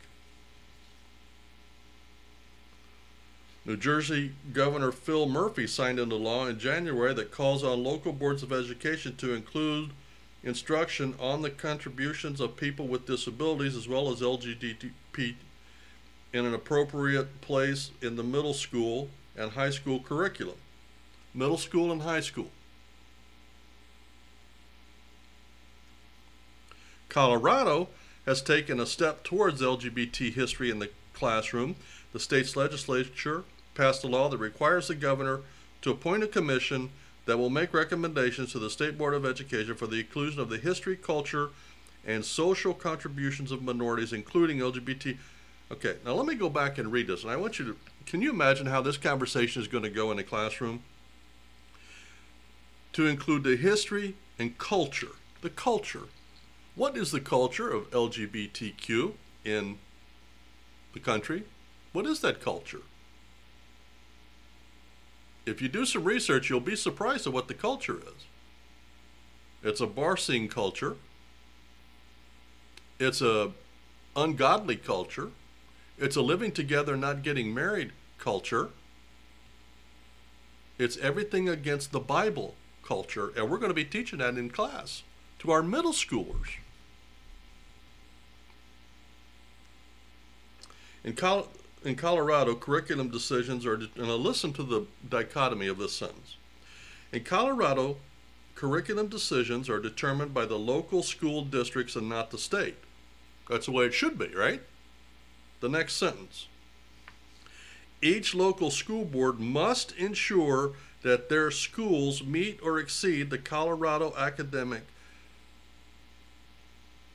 New 3.67 3.77
Jersey 3.79 4.33
Governor 4.53 4.93
Phil 4.93 5.27
Murphy 5.27 5.67
signed 5.67 5.99
into 5.99 6.17
law 6.17 6.47
in 6.47 6.59
January 6.59 7.15
that 7.15 7.31
calls 7.31 7.65
on 7.65 7.83
local 7.83 8.13
boards 8.13 8.43
of 8.43 8.53
education 8.53 9.17
to 9.17 9.33
include 9.33 9.91
instruction 10.43 11.15
on 11.19 11.41
the 11.41 11.49
contributions 11.49 12.41
of 12.41 12.57
people 12.57 12.87
with 12.87 13.07
disabilities 13.07 13.75
as 13.75 13.89
well 13.89 14.11
as 14.11 14.21
LGBT 14.21 14.91
in 16.35 16.45
an 16.45 16.53
appropriate 16.53 17.41
place 17.41 17.91
in 18.03 18.17
the 18.17 18.23
middle 18.23 18.53
school 18.53 19.09
and 19.35 19.53
high 19.53 19.71
school 19.71 19.99
curriculum. 19.99 20.57
Middle 21.33 21.57
school 21.57 21.91
and 21.91 22.03
high 22.03 22.21
school. 22.21 22.51
Colorado 27.09 27.89
has 28.27 28.43
taken 28.43 28.79
a 28.79 28.87
step 28.87 29.25
towards 29.25 29.63
LGBT 29.63 30.35
history 30.35 30.71
in 30.71 30.81
the 30.81 30.91
classroom. 31.15 31.77
The 32.13 32.21
state's 32.21 32.57
legislature 32.57 33.45
passed 33.75 34.05
a 34.05 34.09
law 34.09 34.29
that 34.29 34.39
requires 34.39 34.89
the 34.89 34.95
governor 34.95 35.41
to 35.83 35.91
appoint 35.91 36.23
a 36.23 36.29
commission 36.29 36.91
that 37.27 37.39
will 37.39 37.51
make 37.51 37.73
recommendations 37.73 38.53
to 38.53 38.59
the 38.59 38.71
State 38.71 38.99
Board 38.99 39.15
of 39.15 39.25
Education 39.25 39.75
for 39.75 39.87
the 39.87 40.01
inclusion 40.01 40.41
of 40.41 40.51
the 40.51 40.59
history, 40.59 40.97
culture, 40.97 41.51
and 42.07 42.25
social 42.25 42.75
contributions 42.75 43.51
of 43.51 43.63
minorities, 43.63 44.13
including 44.13 44.59
LGBT. 44.59 45.17
Okay, 45.73 45.97
now 46.05 46.13
let 46.13 46.27
me 46.27 46.35
go 46.35 46.51
back 46.51 46.77
and 46.79 46.93
read 46.93 47.07
this, 47.07 47.23
and 47.23 47.31
I 47.31 47.37
want 47.37 47.59
you 47.59 47.65
to. 47.67 47.77
Can 48.07 48.21
you 48.21 48.31
imagine 48.31 48.67
how 48.67 48.83
this 48.83 48.99
conversation 48.99 49.63
is 49.63 49.69
going 49.69 49.85
to 49.85 49.91
go 49.91 50.13
in 50.13 50.19
a 50.19 50.23
classroom? 50.23 50.83
To 52.93 53.07
include 53.07 53.43
the 53.43 53.57
history 53.57 54.15
and 54.39 54.57
culture. 54.59 55.13
The 55.41 55.51
culture. 55.51 56.05
What 56.75 56.97
is 56.97 57.11
the 57.11 57.21
culture 57.21 57.71
of 57.71 57.91
LGBTQ 57.91 59.13
in 59.45 59.79
the 60.93 61.01
country? 61.01 61.45
What 61.93 62.07
is 62.07 62.21
that 62.21 62.41
culture? 62.41 62.83
If 65.47 65.61
you 65.61 65.69
do 65.69 65.85
some 65.85 66.05
research, 66.05 66.49
you'll 66.49 66.61
be 66.61 66.77
surprised 66.77 67.27
at 67.27 67.33
what 67.33 67.49
the 67.49 67.55
culture 67.55 67.99
is. 67.99 68.27
It's 69.63 69.81
a 69.81 69.87
bar 69.87 70.17
scene 70.17 70.49
culture. 70.49 70.97
It's 72.99 73.21
a 73.21 73.53
ungodly 74.17 74.77
culture. 74.77 75.31
It's 75.99 76.17
a 76.17 76.23
living 76.23 76.53
together, 76.53 76.97
not 76.97 77.23
getting 77.23 77.53
married 77.53 77.93
culture. 78.19 78.71
It's 80.79 80.97
everything 80.99 81.49
against 81.49 81.93
the 81.93 82.01
Bible 82.01 82.55
culture, 82.85 83.33
and 83.37 83.49
we're 83.49 83.59
going 83.59 83.71
to 83.71 83.75
be 83.75 83.85
teaching 83.85 84.19
that 84.19 84.37
in 84.37 84.51
class 84.51 85.03
to 85.39 85.51
our 85.51 85.63
middle 85.63 85.93
schoolers. 85.93 86.57
In 91.05 91.13
college, 91.15 91.47
in 91.85 91.97
Colorado, 91.97 92.55
curriculum 92.55 93.11
decisions 93.11 93.67
are, 93.67 93.75
and 93.75 94.09
listen 94.09 94.53
to 94.55 94.63
the 94.63 94.87
dichotomy 95.09 95.67
of 95.67 95.79
this 95.79 95.93
sentence. 95.93 96.37
In 97.13 97.23
Colorado, 97.25 97.99
curriculum 98.55 99.09
decisions 99.09 99.69
are 99.69 99.79
determined 99.79 100.33
by 100.33 100.47
the 100.47 100.59
local 100.59 101.03
school 101.03 101.43
districts 101.43 101.95
and 101.95 102.09
not 102.09 102.31
the 102.31 102.39
state. 102.39 102.77
That's 103.51 103.67
the 103.67 103.73
way 103.73 103.85
it 103.85 103.95
should 103.95 104.19
be, 104.19 104.29
right? 104.29 104.63
The 105.61 105.69
next 105.69 105.97
sentence. 105.97 106.47
Each 108.01 108.35
local 108.35 108.71
school 108.71 109.05
board 109.05 109.39
must 109.39 109.93
ensure 109.93 110.73
that 111.03 111.29
their 111.29 111.51
schools 111.51 112.25
meet 112.25 112.61
or 112.63 112.79
exceed 112.79 113.29
the 113.29 113.39
Colorado 113.39 114.15
academic. 114.17 114.85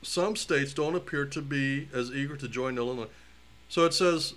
Some 0.02 0.36
states 0.36 0.72
don't 0.72 0.94
appear 0.94 1.26
to 1.26 1.42
be 1.42 1.88
as 1.92 2.10
eager 2.10 2.36
to 2.36 2.48
join 2.48 2.78
Illinois. 2.78 3.08
So 3.68 3.84
it 3.84 3.94
says 3.94 4.34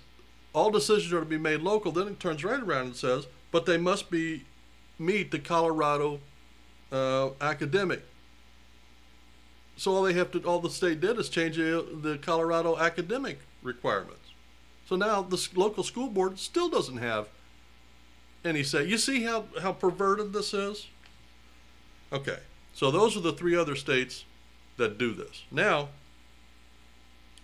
all 0.54 0.70
decisions 0.70 1.12
are 1.12 1.20
to 1.20 1.26
be 1.26 1.36
made 1.36 1.60
local. 1.60 1.92
Then 1.92 2.08
it 2.08 2.20
turns 2.20 2.44
right 2.44 2.60
around 2.60 2.86
and 2.86 2.96
says, 2.96 3.26
but 3.50 3.66
they 3.66 3.76
must 3.76 4.10
be 4.10 4.44
meet 4.98 5.30
the 5.30 5.38
Colorado 5.38 6.20
uh, 6.92 7.30
academic. 7.40 8.04
So 9.76 9.92
all 9.92 10.02
they 10.04 10.12
have 10.12 10.30
to, 10.30 10.40
all 10.44 10.60
the 10.60 10.70
state 10.70 11.00
did 11.00 11.18
is 11.18 11.28
change 11.28 11.56
the, 11.56 11.84
the 12.00 12.16
Colorado 12.18 12.78
academic 12.78 13.40
requirements. 13.62 14.20
So 14.86 14.94
now 14.94 15.22
the 15.22 15.48
local 15.54 15.82
school 15.82 16.08
board 16.08 16.38
still 16.38 16.68
doesn't 16.68 16.98
have 16.98 17.26
any 18.44 18.62
say. 18.62 18.84
You 18.84 18.98
see 18.98 19.24
how, 19.24 19.46
how 19.60 19.72
perverted 19.72 20.32
this 20.32 20.54
is? 20.54 20.86
Okay, 22.12 22.38
so 22.72 22.92
those 22.92 23.16
are 23.16 23.20
the 23.20 23.32
three 23.32 23.56
other 23.56 23.74
states 23.74 24.24
that 24.76 24.98
do 24.98 25.12
this. 25.12 25.42
Now, 25.50 25.88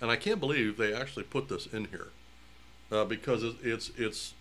and 0.01 0.11
I 0.11 0.17
can't 0.17 0.39
believe 0.39 0.77
they 0.77 0.95
actually 0.95 1.25
put 1.25 1.49
this 1.49 1.67
in 1.67 1.87
here 1.87 2.09
uh, 2.91 3.05
because 3.05 3.43
it's 3.63 3.91
it's 3.97 4.35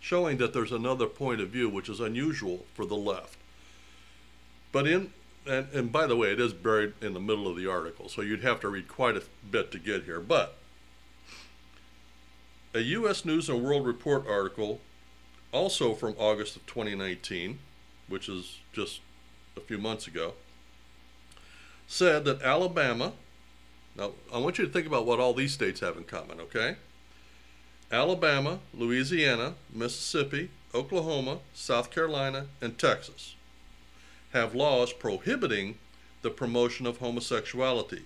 showing 0.00 0.36
that 0.38 0.52
there's 0.52 0.72
another 0.72 1.06
point 1.06 1.40
of 1.40 1.48
view 1.48 1.68
which 1.68 1.88
is 1.88 2.00
unusual 2.00 2.64
for 2.74 2.86
the 2.86 2.94
left. 2.94 3.36
But 4.72 4.86
in 4.86 5.12
and, 5.46 5.68
and 5.72 5.92
by 5.92 6.06
the 6.06 6.16
way, 6.16 6.32
it 6.32 6.40
is 6.40 6.52
buried 6.52 6.94
in 7.00 7.14
the 7.14 7.20
middle 7.20 7.46
of 7.48 7.56
the 7.56 7.70
article, 7.70 8.08
so 8.08 8.22
you'd 8.22 8.42
have 8.42 8.60
to 8.60 8.68
read 8.68 8.88
quite 8.88 9.16
a 9.16 9.22
bit 9.48 9.70
to 9.72 9.78
get 9.78 10.04
here. 10.04 10.20
But 10.20 10.56
a 12.74 12.80
U.S. 12.80 13.24
News 13.24 13.48
and 13.48 13.62
World 13.62 13.86
Report 13.86 14.26
article, 14.28 14.80
also 15.52 15.94
from 15.94 16.14
August 16.18 16.56
of 16.56 16.66
2019, 16.66 17.58
which 18.08 18.28
is 18.28 18.58
just 18.72 19.00
a 19.56 19.60
few 19.60 19.78
months 19.78 20.06
ago, 20.06 20.34
said 21.86 22.24
that 22.24 22.42
Alabama, 22.42 23.12
now 23.98 24.12
I 24.32 24.38
want 24.38 24.58
you 24.58 24.66
to 24.66 24.72
think 24.72 24.86
about 24.86 25.06
what 25.06 25.20
all 25.20 25.34
these 25.34 25.52
states 25.52 25.80
have 25.80 25.96
in 25.96 26.04
common, 26.04 26.40
okay? 26.40 26.76
Alabama, 27.90 28.58
Louisiana, 28.74 29.54
Mississippi, 29.72 30.50
Oklahoma, 30.74 31.38
South 31.54 31.90
Carolina, 31.90 32.46
and 32.60 32.78
Texas 32.78 33.34
have 34.32 34.54
laws 34.54 34.92
prohibiting 34.92 35.78
the 36.22 36.30
promotion 36.30 36.86
of 36.86 36.98
homosexuality. 36.98 38.02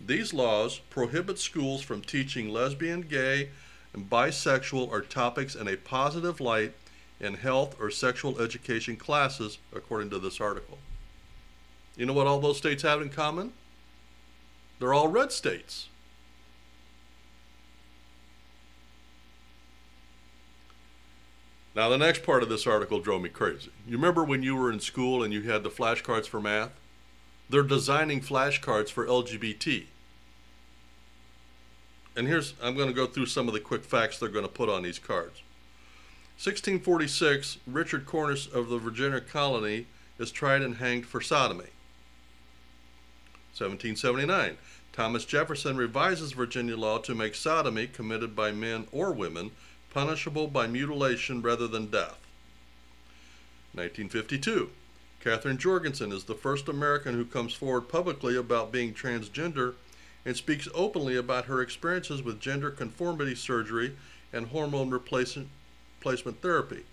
These 0.00 0.32
laws 0.32 0.80
prohibit 0.90 1.38
schools 1.38 1.82
from 1.82 2.02
teaching 2.02 2.48
lesbian, 2.48 3.02
gay, 3.02 3.50
and 3.92 4.08
bisexual 4.08 4.88
or 4.88 5.02
topics 5.02 5.54
in 5.54 5.68
a 5.68 5.76
positive 5.76 6.40
light 6.40 6.72
in 7.20 7.34
health 7.34 7.76
or 7.80 7.90
sexual 7.90 8.40
education 8.40 8.96
classes, 8.96 9.58
according 9.74 10.10
to 10.10 10.18
this 10.18 10.40
article. 10.40 10.78
You 11.96 12.06
know 12.06 12.12
what 12.12 12.26
all 12.26 12.40
those 12.40 12.58
states 12.58 12.82
have 12.82 13.02
in 13.02 13.10
common? 13.10 13.52
They're 14.78 14.94
all 14.94 15.08
red 15.08 15.32
states. 15.32 15.88
Now, 21.74 21.88
the 21.88 21.98
next 21.98 22.24
part 22.24 22.42
of 22.42 22.48
this 22.48 22.66
article 22.66 22.98
drove 22.98 23.22
me 23.22 23.28
crazy. 23.28 23.70
You 23.86 23.96
remember 23.96 24.24
when 24.24 24.42
you 24.42 24.56
were 24.56 24.72
in 24.72 24.80
school 24.80 25.22
and 25.22 25.32
you 25.32 25.42
had 25.42 25.62
the 25.62 25.70
flashcards 25.70 26.26
for 26.26 26.40
math? 26.40 26.72
They're 27.48 27.62
designing 27.62 28.20
flashcards 28.20 28.90
for 28.90 29.06
LGBT. 29.06 29.84
And 32.16 32.26
here's, 32.26 32.54
I'm 32.60 32.74
going 32.74 32.88
to 32.88 32.94
go 32.94 33.06
through 33.06 33.26
some 33.26 33.46
of 33.46 33.54
the 33.54 33.60
quick 33.60 33.84
facts 33.84 34.18
they're 34.18 34.28
going 34.28 34.44
to 34.44 34.50
put 34.50 34.68
on 34.68 34.82
these 34.82 34.98
cards. 34.98 35.42
1646, 36.36 37.58
Richard 37.66 38.06
Cornish 38.06 38.52
of 38.52 38.68
the 38.68 38.78
Virginia 38.78 39.20
colony 39.20 39.86
is 40.18 40.32
tried 40.32 40.62
and 40.62 40.78
hanged 40.78 41.06
for 41.06 41.20
sodomy. 41.20 41.70
1779, 43.56 44.56
Thomas 44.92 45.24
Jefferson 45.24 45.76
revises 45.76 46.32
Virginia 46.32 46.76
law 46.76 46.98
to 46.98 47.14
make 47.14 47.34
sodomy 47.34 47.86
committed 47.86 48.34
by 48.34 48.50
men 48.50 48.86
or 48.90 49.12
women 49.12 49.52
punishable 49.90 50.48
by 50.48 50.66
mutilation 50.66 51.40
rather 51.40 51.68
than 51.68 51.86
death. 51.86 52.18
1952. 53.74 54.70
Katharine 55.20 55.58
Jorgensen 55.58 56.12
is 56.12 56.24
the 56.24 56.34
first 56.34 56.68
American 56.68 57.14
who 57.14 57.24
comes 57.24 57.54
forward 57.54 57.82
publicly 57.82 58.36
about 58.36 58.72
being 58.72 58.92
transgender 58.94 59.74
and 60.24 60.36
speaks 60.36 60.68
openly 60.74 61.16
about 61.16 61.46
her 61.46 61.60
experiences 61.60 62.22
with 62.22 62.40
gender 62.40 62.70
conformity 62.70 63.34
surgery 63.34 63.96
and 64.32 64.48
hormone 64.48 64.90
replacement 64.90 65.48
therapy. 66.42 66.84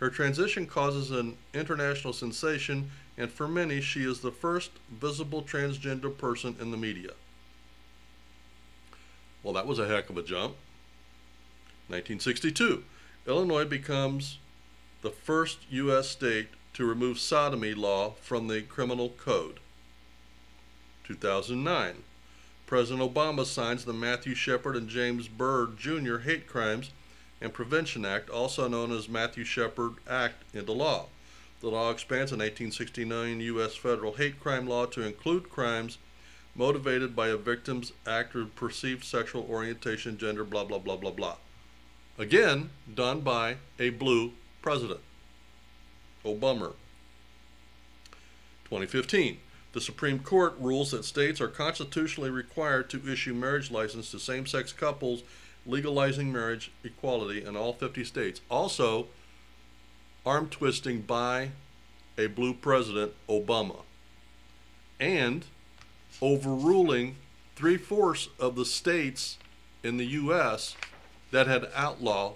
Her 0.00 0.10
transition 0.10 0.66
causes 0.66 1.10
an 1.10 1.36
international 1.54 2.12
sensation, 2.12 2.90
and 3.16 3.30
for 3.30 3.46
many, 3.46 3.80
she 3.80 4.02
is 4.02 4.20
the 4.20 4.32
first 4.32 4.70
visible 4.90 5.42
transgender 5.42 6.16
person 6.16 6.56
in 6.60 6.70
the 6.72 6.76
media. 6.76 7.12
Well, 9.44 9.52
that 9.52 9.66
was 9.66 9.78
a 9.78 9.86
heck 9.86 10.08
of 10.08 10.16
a 10.16 10.22
jump. 10.22 10.56
1962, 11.88 12.82
Illinois 13.26 13.66
becomes 13.66 14.38
the 15.02 15.10
first 15.10 15.58
U.S. 15.68 16.08
state 16.08 16.48
to 16.72 16.86
remove 16.86 17.18
sodomy 17.18 17.74
law 17.74 18.14
from 18.22 18.48
the 18.48 18.62
criminal 18.62 19.10
code. 19.10 19.60
2009, 21.06 21.96
President 22.66 23.14
Obama 23.14 23.44
signs 23.44 23.84
the 23.84 23.92
Matthew 23.92 24.34
Shepard 24.34 24.76
and 24.76 24.88
James 24.88 25.28
Byrd 25.28 25.76
Jr. 25.76 26.18
Hate 26.18 26.46
Crimes 26.46 26.90
and 27.42 27.52
Prevention 27.52 28.06
Act, 28.06 28.30
also 28.30 28.66
known 28.66 28.90
as 28.90 29.10
Matthew 29.10 29.44
Shepard 29.44 29.96
Act, 30.08 30.42
into 30.54 30.72
law. 30.72 31.06
The 31.60 31.68
law 31.68 31.90
expands 31.90 32.30
the 32.30 32.36
1869 32.36 33.40
U.S. 33.40 33.76
federal 33.76 34.14
hate 34.14 34.40
crime 34.40 34.66
law 34.66 34.86
to 34.86 35.02
include 35.02 35.50
crimes 35.50 35.98
motivated 36.54 37.16
by 37.16 37.28
a 37.28 37.36
victim's 37.36 37.92
act 38.06 38.34
or 38.36 38.44
perceived 38.44 39.04
sexual 39.04 39.46
orientation, 39.48 40.16
gender, 40.18 40.44
blah, 40.44 40.64
blah, 40.64 40.78
blah, 40.78 40.96
blah, 40.96 41.10
blah. 41.10 41.36
Again, 42.18 42.70
done 42.92 43.20
by 43.20 43.56
a 43.78 43.90
blue 43.90 44.32
president. 44.62 45.00
Obama. 46.24 46.72
2015. 48.64 49.38
The 49.72 49.80
Supreme 49.80 50.20
Court 50.20 50.54
rules 50.60 50.92
that 50.92 51.04
states 51.04 51.40
are 51.40 51.48
constitutionally 51.48 52.30
required 52.30 52.88
to 52.90 53.12
issue 53.12 53.34
marriage 53.34 53.72
license 53.72 54.12
to 54.12 54.20
same 54.20 54.46
sex 54.46 54.72
couples, 54.72 55.24
legalizing 55.66 56.32
marriage 56.32 56.70
equality 56.84 57.44
in 57.44 57.56
all 57.56 57.72
50 57.72 58.04
states. 58.04 58.40
Also, 58.48 59.08
arm 60.24 60.48
twisting 60.48 61.00
by 61.00 61.50
a 62.16 62.28
blue 62.28 62.54
president, 62.54 63.12
Obama. 63.28 63.82
And 65.00 65.44
overruling 66.20 67.16
three 67.56 67.76
fourths 67.76 68.28
of 68.38 68.56
the 68.56 68.64
states 68.64 69.38
in 69.82 69.96
the 69.96 70.06
U.S 70.06 70.76
that 71.34 71.48
had 71.48 71.68
outlawed 71.74 72.34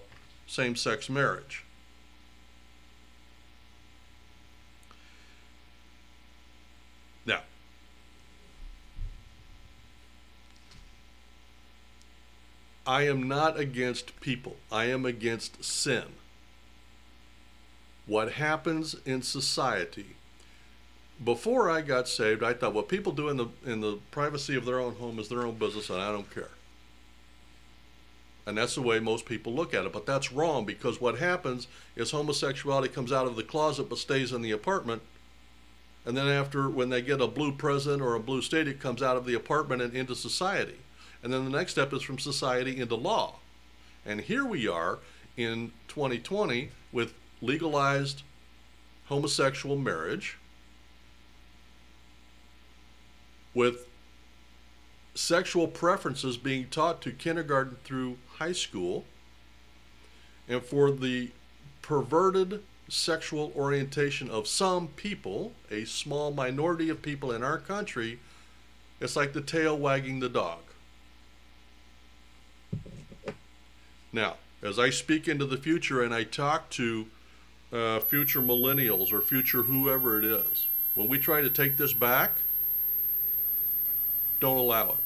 same 0.49 0.75
sex 0.75 1.09
marriage. 1.09 1.65
Now, 7.25 7.43
I 12.85 13.03
am 13.03 13.29
not 13.29 13.57
against 13.57 14.21
people, 14.21 14.57
I 14.73 14.87
am 14.87 15.07
against 15.07 15.63
sin. 15.63 16.07
What 18.07 18.33
happens 18.33 18.97
in 19.07 19.23
society 19.23 20.17
before 21.25 21.71
I 21.71 21.81
got 21.81 22.09
saved, 22.09 22.43
I 22.43 22.53
thought 22.53 22.75
what 22.75 22.89
people 22.89 23.13
do 23.13 23.29
in 23.29 23.37
the 23.37 23.49
in 23.67 23.81
the 23.81 23.99
privacy 24.11 24.57
of 24.57 24.65
their 24.65 24.79
own 24.79 24.95
home 24.97 25.19
is 25.19 25.29
their 25.29 25.45
own 25.45 25.57
business, 25.57 25.91
and 25.91 26.01
I 26.01 26.13
don't 26.13 26.33
care. 26.33 26.51
And 28.47 28.57
that's 28.57 28.77
the 28.77 28.83
way 28.83 28.99
most 28.99 29.27
people 29.27 29.53
look 29.53 29.75
at 29.75 29.85
it. 29.85 29.93
But 29.93 30.07
that's 30.07 30.33
wrong 30.33 30.65
because 30.65 31.03
what 31.03 31.19
happens 31.19 31.67
is 31.97 32.13
homosexuality 32.13 32.89
comes 32.89 33.13
out 33.13 33.27
of 33.27 33.37
the 33.37 33.43
closet 33.43 33.91
but 33.91 33.99
stays 33.99 34.33
in 34.33 34.41
the 34.41 34.53
apartment. 34.53 35.03
And 36.07 36.17
then 36.17 36.29
after, 36.29 36.71
when 36.71 36.89
they 36.89 37.03
get 37.03 37.21
a 37.21 37.27
blue 37.27 37.53
president 37.53 38.01
or 38.01 38.15
a 38.15 38.21
blue 38.21 38.41
state, 38.41 38.67
it 38.67 38.81
comes 38.81 39.03
out 39.03 39.19
of 39.19 39.27
the 39.27 39.35
apartment 39.35 39.83
and 39.83 39.95
into 39.95 40.15
society. 40.15 40.79
And 41.23 41.31
then 41.31 41.45
the 41.45 41.51
next 41.51 41.73
step 41.73 41.93
is 41.93 42.01
from 42.01 42.19
society 42.19 42.81
into 42.81 42.95
law. 42.95 43.35
And 44.07 44.23
here 44.23 44.47
we 44.47 44.67
are 44.67 45.01
in 45.37 45.73
2020 45.89 46.71
with 46.91 47.13
legalized 47.43 48.23
homosexual 49.09 49.77
marriage, 49.77 50.38
with 53.59 53.89
sexual 55.17 55.67
preferences 55.67 56.37
being 56.37 56.69
taught 56.69 57.03
to 57.03 57.11
kindergarten 57.11 57.77
through 57.83 58.17
high 58.37 58.53
school, 58.53 59.05
and 60.49 60.63
for 60.63 60.93
the 60.93 61.29
perverted 61.83 62.63
sexual 62.89 63.53
orientation 63.57 64.31
of 64.31 64.47
some 64.47 64.87
people, 64.87 65.53
a 65.73 65.85
small 65.85 66.31
minority 66.31 66.89
of 66.89 67.03
people 67.03 67.33
in 67.33 67.43
our 67.43 67.59
country, 67.59 68.21
It's 69.01 69.17
like 69.17 69.33
the 69.33 69.41
tail 69.41 69.77
wagging 69.77 70.21
the 70.21 70.29
dog. 70.29 70.61
Now, 74.13 74.37
as 74.63 74.79
I 74.79 74.91
speak 74.91 75.29
into 75.29 75.45
the 75.45 75.57
future 75.57 76.03
and 76.03 76.13
I 76.13 76.25
talk 76.25 76.69
to 76.71 77.07
uh, 77.73 78.01
future 78.01 78.41
millennials 78.41 79.13
or 79.13 79.21
future 79.21 79.63
whoever 79.65 80.19
it 80.19 80.25
is, 80.25 80.67
when 80.95 81.07
we 81.07 81.19
try 81.19 81.41
to 81.41 81.51
take 81.51 81.77
this 81.77 81.93
back, 81.93 82.39
don't 84.41 84.59
allow 84.59 84.91
it. 84.91 84.97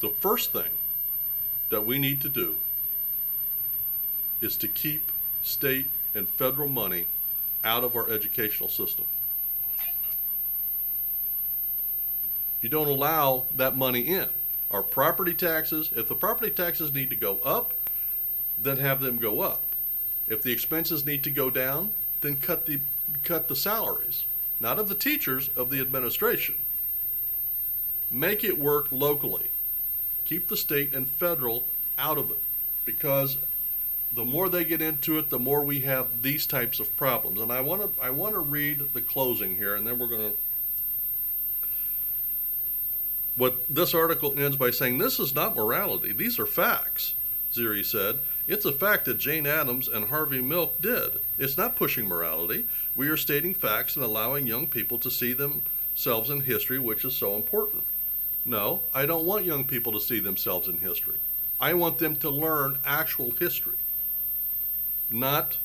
The 0.00 0.08
first 0.08 0.52
thing 0.52 0.70
that 1.70 1.84
we 1.84 1.98
need 1.98 2.20
to 2.22 2.28
do 2.28 2.56
is 4.40 4.56
to 4.56 4.68
keep 4.68 5.10
state 5.42 5.88
and 6.14 6.28
federal 6.28 6.68
money 6.68 7.06
out 7.64 7.84
of 7.84 7.96
our 7.96 8.08
educational 8.08 8.68
system. 8.68 9.04
You 12.62 12.68
don't 12.68 12.88
allow 12.88 13.44
that 13.56 13.76
money 13.76 14.00
in. 14.00 14.28
Our 14.70 14.82
property 14.82 15.34
taxes, 15.34 15.90
if 15.94 16.08
the 16.08 16.14
property 16.14 16.50
taxes 16.50 16.92
need 16.92 17.10
to 17.10 17.16
go 17.16 17.38
up, 17.44 17.72
then 18.60 18.78
have 18.78 19.00
them 19.00 19.16
go 19.16 19.40
up. 19.40 19.60
If 20.28 20.42
the 20.42 20.52
expenses 20.52 21.06
need 21.06 21.24
to 21.24 21.30
go 21.30 21.50
down, 21.50 21.90
then 22.20 22.36
cut 22.36 22.66
the 22.66 22.80
cut 23.24 23.48
the 23.48 23.56
salaries, 23.56 24.24
not 24.60 24.78
of 24.78 24.88
the 24.88 24.94
teachers, 24.94 25.50
of 25.56 25.70
the 25.70 25.80
administration. 25.80 26.56
Make 28.10 28.42
it 28.42 28.58
work 28.58 28.88
locally. 28.90 29.50
Keep 30.24 30.48
the 30.48 30.56
state 30.56 30.94
and 30.94 31.08
federal 31.08 31.64
out 31.98 32.18
of 32.18 32.30
it 32.30 32.38
because 32.84 33.36
the 34.12 34.24
more 34.24 34.48
they 34.48 34.64
get 34.64 34.80
into 34.80 35.18
it, 35.18 35.30
the 35.30 35.38
more 35.38 35.62
we 35.62 35.80
have 35.80 36.22
these 36.22 36.46
types 36.46 36.80
of 36.80 36.96
problems. 36.96 37.40
And 37.40 37.52
I 37.52 37.60
want 37.60 37.82
to 37.82 38.04
I 38.04 38.10
want 38.10 38.34
to 38.34 38.40
read 38.40 38.92
the 38.94 39.00
closing 39.00 39.56
here, 39.56 39.74
and 39.74 39.86
then 39.86 39.98
we're 39.98 40.06
going 40.06 40.32
to. 40.32 40.36
What 43.36 43.56
this 43.68 43.94
article 43.94 44.36
ends 44.36 44.56
by 44.56 44.72
saying, 44.72 44.98
this 44.98 45.20
is 45.20 45.34
not 45.34 45.54
morality; 45.54 46.12
these 46.12 46.38
are 46.38 46.46
facts. 46.46 47.14
Zery 47.52 47.84
said, 47.84 48.18
"It's 48.46 48.64
a 48.64 48.72
fact 48.72 49.04
that 49.04 49.18
Jane 49.18 49.46
Addams 49.46 49.88
and 49.88 50.08
Harvey 50.08 50.40
Milk 50.40 50.80
did. 50.80 51.20
It's 51.38 51.56
not 51.56 51.76
pushing 51.76 52.06
morality. 52.06 52.66
We 52.94 53.08
are 53.08 53.16
stating 53.16 53.54
facts 53.54 53.96
and 53.96 54.04
allowing 54.04 54.46
young 54.46 54.66
people 54.66 54.98
to 54.98 55.10
see 55.10 55.32
themselves 55.32 56.30
in 56.30 56.42
history, 56.42 56.78
which 56.78 57.04
is 57.04 57.16
so 57.16 57.36
important." 57.36 57.84
No, 58.44 58.82
I 58.94 59.06
don't 59.06 59.26
want 59.26 59.44
young 59.44 59.64
people 59.64 59.92
to 59.92 60.00
see 60.00 60.20
themselves 60.20 60.68
in 60.68 60.78
history. 60.78 61.16
I 61.60 61.74
want 61.74 61.98
them 61.98 62.16
to 62.16 62.30
learn 62.30 62.78
actual 62.84 63.32
history 63.32 63.74
not 65.10 65.56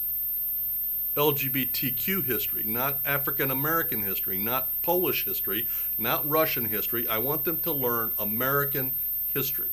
LGBTQ 1.16 2.26
history, 2.26 2.64
not 2.64 3.00
African 3.06 3.52
American 3.52 4.04
history, 4.04 4.38
not 4.38 4.70
Polish 4.82 5.26
history, 5.26 5.68
not 5.98 6.28
Russian 6.28 6.66
history. 6.66 7.08
I 7.08 7.20
want 7.20 7.46
them 7.46 7.60
to 7.62 7.72
learn 7.72 8.12
American 8.18 8.92
history. 9.34 9.68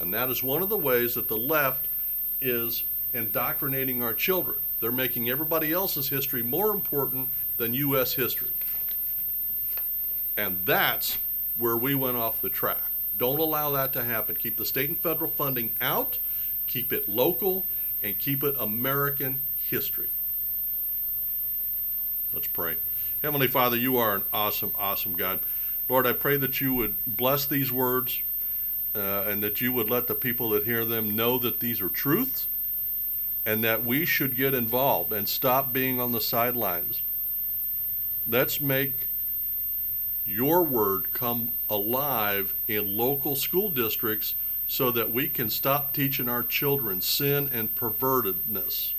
And 0.00 0.14
that 0.14 0.30
is 0.30 0.42
one 0.42 0.62
of 0.62 0.70
the 0.70 0.76
ways 0.76 1.14
that 1.14 1.28
the 1.28 1.36
left 1.36 1.86
is 2.40 2.84
indoctrinating 3.12 4.02
our 4.02 4.14
children. 4.14 4.56
They're 4.80 4.90
making 4.90 5.28
everybody 5.28 5.72
else's 5.72 6.08
history 6.08 6.42
more 6.42 6.70
important 6.70 7.28
than 7.58 7.74
U.S. 7.74 8.14
history. 8.14 8.48
And 10.36 10.58
that's 10.64 11.18
where 11.58 11.76
we 11.76 11.94
went 11.94 12.16
off 12.16 12.40
the 12.40 12.48
track. 12.48 12.80
Don't 13.18 13.38
allow 13.38 13.70
that 13.72 13.92
to 13.92 14.02
happen. 14.02 14.36
Keep 14.36 14.56
the 14.56 14.64
state 14.64 14.88
and 14.88 14.96
federal 14.96 15.30
funding 15.30 15.72
out, 15.82 16.16
keep 16.66 16.90
it 16.90 17.06
local, 17.08 17.66
and 18.02 18.18
keep 18.18 18.42
it 18.42 18.56
American 18.58 19.40
history. 19.68 20.06
Let's 22.32 22.46
pray. 22.46 22.76
Heavenly 23.20 23.48
Father, 23.48 23.76
you 23.76 23.98
are 23.98 24.14
an 24.14 24.22
awesome, 24.32 24.72
awesome 24.78 25.14
God. 25.14 25.40
Lord, 25.90 26.06
I 26.06 26.14
pray 26.14 26.38
that 26.38 26.62
you 26.62 26.72
would 26.72 26.96
bless 27.06 27.44
these 27.44 27.70
words 27.70 28.20
uh, 28.94 29.24
and 29.26 29.42
that 29.42 29.60
you 29.60 29.72
would 29.72 29.90
let 29.90 30.06
the 30.06 30.14
people 30.14 30.50
that 30.50 30.64
hear 30.64 30.84
them 30.84 31.14
know 31.14 31.38
that 31.38 31.60
these 31.60 31.80
are 31.80 31.88
truths 31.88 32.46
and 33.46 33.64
that 33.64 33.84
we 33.84 34.04
should 34.04 34.36
get 34.36 34.54
involved 34.54 35.12
and 35.12 35.28
stop 35.28 35.72
being 35.72 36.00
on 36.00 36.12
the 36.12 36.20
sidelines. 36.20 37.02
Let's 38.28 38.60
make 38.60 38.92
your 40.26 40.62
word 40.62 41.12
come 41.12 41.52
alive 41.68 42.54
in 42.68 42.96
local 42.96 43.34
school 43.34 43.70
districts 43.70 44.34
so 44.68 44.90
that 44.92 45.12
we 45.12 45.26
can 45.26 45.50
stop 45.50 45.92
teaching 45.92 46.28
our 46.28 46.42
children 46.42 47.00
sin 47.00 47.50
and 47.52 47.74
pervertedness. 47.74 48.92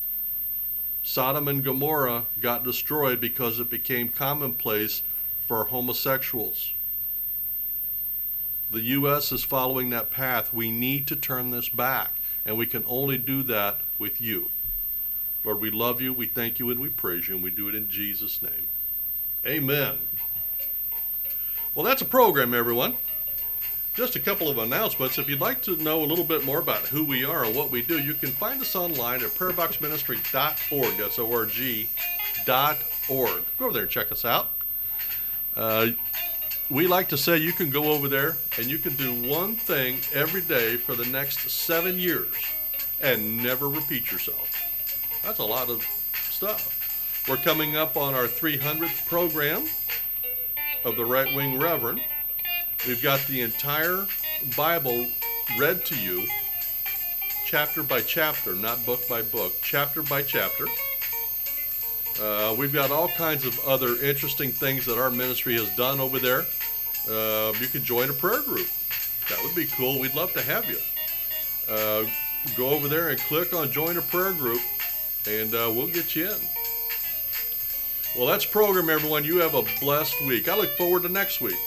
Sodom 1.04 1.48
and 1.48 1.64
Gomorrah 1.64 2.26
got 2.42 2.64
destroyed 2.64 3.22
because 3.22 3.60
it 3.60 3.70
became 3.70 4.10
commonplace 4.10 5.02
for 5.48 5.66
homosexuals. 5.66 6.74
The 8.72 8.82
U.S. 8.82 9.34
is 9.34 9.44
following 9.44 9.90
that 9.90 10.12
path. 10.12 10.54
We 10.54 10.72
need 10.72 11.06
to 11.08 11.16
turn 11.18 11.52
this 11.52 11.68
back, 11.68 12.12
and 12.46 12.58
we 12.58 12.66
can 12.66 12.86
only 12.88 13.18
do 13.18 13.44
that 13.44 13.80
with 14.00 14.22
you. 14.22 14.50
Lord, 15.44 15.60
we 15.60 15.70
love 15.70 16.00
you, 16.00 16.14
we 16.14 16.26
thank 16.26 16.58
you, 16.58 16.70
and 16.70 16.80
we 16.80 16.88
praise 16.88 17.28
you, 17.28 17.36
and 17.36 17.44
we 17.44 17.50
do 17.50 17.68
it 17.68 17.76
in 17.76 17.90
Jesus' 17.90 18.42
name. 18.42 18.68
Amen. 19.46 19.98
Well, 21.76 21.84
that's 21.84 22.02
a 22.02 22.06
program, 22.06 22.54
everyone. 22.54 22.96
Just 23.94 24.16
a 24.16 24.20
couple 24.20 24.48
of 24.48 24.58
announcements. 24.58 25.18
If 25.18 25.28
you'd 25.28 25.42
like 25.42 25.62
to 25.64 25.76
know 25.76 26.02
a 26.02 26.06
little 26.06 26.24
bit 26.24 26.46
more 26.46 26.60
about 26.60 26.82
who 26.84 27.04
we 27.04 27.26
are 27.26 27.44
and 27.44 27.54
what 27.54 27.72
we 27.72 27.82
do, 27.82 28.00
you 28.00 28.14
can 28.14 28.30
find 28.30 28.62
us 28.62 28.74
online 28.74 29.22
at 29.22 29.32
prayerboxministry.org. 29.32 30.98
That's 30.98 31.20
O-R-G 31.20 31.90
dot 32.46 32.78
org. 33.10 33.44
Go 33.60 33.66
over 33.66 33.74
there 33.74 33.84
and 33.84 33.92
check 33.92 34.12
us 34.14 34.24
out. 34.24 34.52
Uh, 35.58 35.88
we 36.72 36.88
like 36.88 37.10
to 37.10 37.18
say 37.18 37.38
you 37.38 37.52
can 37.52 37.70
go 37.70 37.92
over 37.92 38.08
there 38.08 38.38
and 38.58 38.68
you 38.68 38.78
can 38.78 38.96
do 38.96 39.14
one 39.28 39.56
thing 39.56 40.00
every 40.14 40.40
day 40.40 40.78
for 40.78 40.96
the 40.96 41.06
next 41.06 41.50
seven 41.50 42.00
years 42.00 42.34
and 43.02 43.44
never 43.44 43.68
repeat 43.68 44.10
yourself. 44.10 44.50
That's 45.22 45.40
a 45.40 45.44
lot 45.44 45.70
of 45.70 45.86
stuff. 46.30 47.26
We're 47.28 47.38
coming 47.38 47.76
up 47.76 47.98
on 47.98 48.14
our 48.14 48.24
300th 48.24 49.06
program 49.06 49.66
of 50.86 50.96
the 50.96 51.04
Right 51.04 51.36
Wing 51.36 51.60
Reverend. 51.60 52.02
We've 52.88 53.04
got 53.04 53.20
the 53.28 53.42
entire 53.42 54.08
Bible 54.56 55.08
read 55.60 55.86
to 55.86 55.96
you, 55.96 56.26
chapter 57.46 57.84
by 57.84 58.00
chapter, 58.02 58.56
not 58.56 58.84
book 58.86 59.08
by 59.10 59.24
book, 59.24 59.54
chapter 59.62 60.02
by 60.04 60.22
chapter. 60.22 60.68
Uh, 62.22 62.56
we've 62.58 62.74
got 62.74 62.92
all 62.92 63.10
kinds 63.10 63.46
of 63.46 63.60
other 63.68 63.98
interesting 64.02 64.52
things 64.52 64.86
that 64.86 64.98
our 64.98 65.12
ministry 65.12 65.54
has 65.54 65.70
done 65.76 66.00
over 66.00 66.18
there. 66.18 66.46
Uh, 67.10 67.54
you 67.60 67.68
can 67.68 67.84
join 67.84 68.10
a 68.10 68.14
prayer 68.14 68.42
group. 68.42 68.68
That 69.30 69.42
would 69.44 69.56
be 69.56 69.66
cool. 69.66 70.00
We'd 70.00 70.16
love 70.16 70.34
to 70.34 70.42
have 70.42 70.70
you. 70.70 70.78
Uh, 71.70 72.06
go 72.58 72.70
over 72.70 72.88
there 72.88 73.10
and 73.10 73.20
click 73.20 73.54
on 73.54 73.72
join 73.72 73.98
a 73.98 74.02
prayer 74.02 74.34
group, 74.34 74.62
and 75.28 75.54
uh, 75.54 75.72
we'll 75.74 75.88
get 75.88 76.16
you 76.16 76.26
in. 76.26 76.38
Well, 78.18 78.28
that's 78.28 78.46
program, 78.46 78.90
everyone. 78.90 79.24
You 79.24 79.40
have 79.40 79.56
a 79.56 79.64
blessed 79.80 80.22
week. 80.26 80.50
I 80.50 80.58
look 80.58 80.70
forward 80.72 81.04
to 81.04 81.10
next 81.10 81.40
week. 81.40 81.60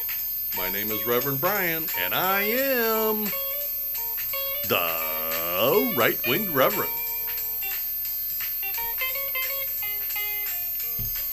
My 0.57 0.71
name 0.71 0.91
is 0.91 1.07
Reverend 1.07 1.41
Brian, 1.41 1.85
and 2.01 2.15
I 2.15 2.43
am 2.43 3.25
the 4.69 5.95
Right 5.97 6.19
Winged 6.29 6.51
Reverend. 6.51 6.91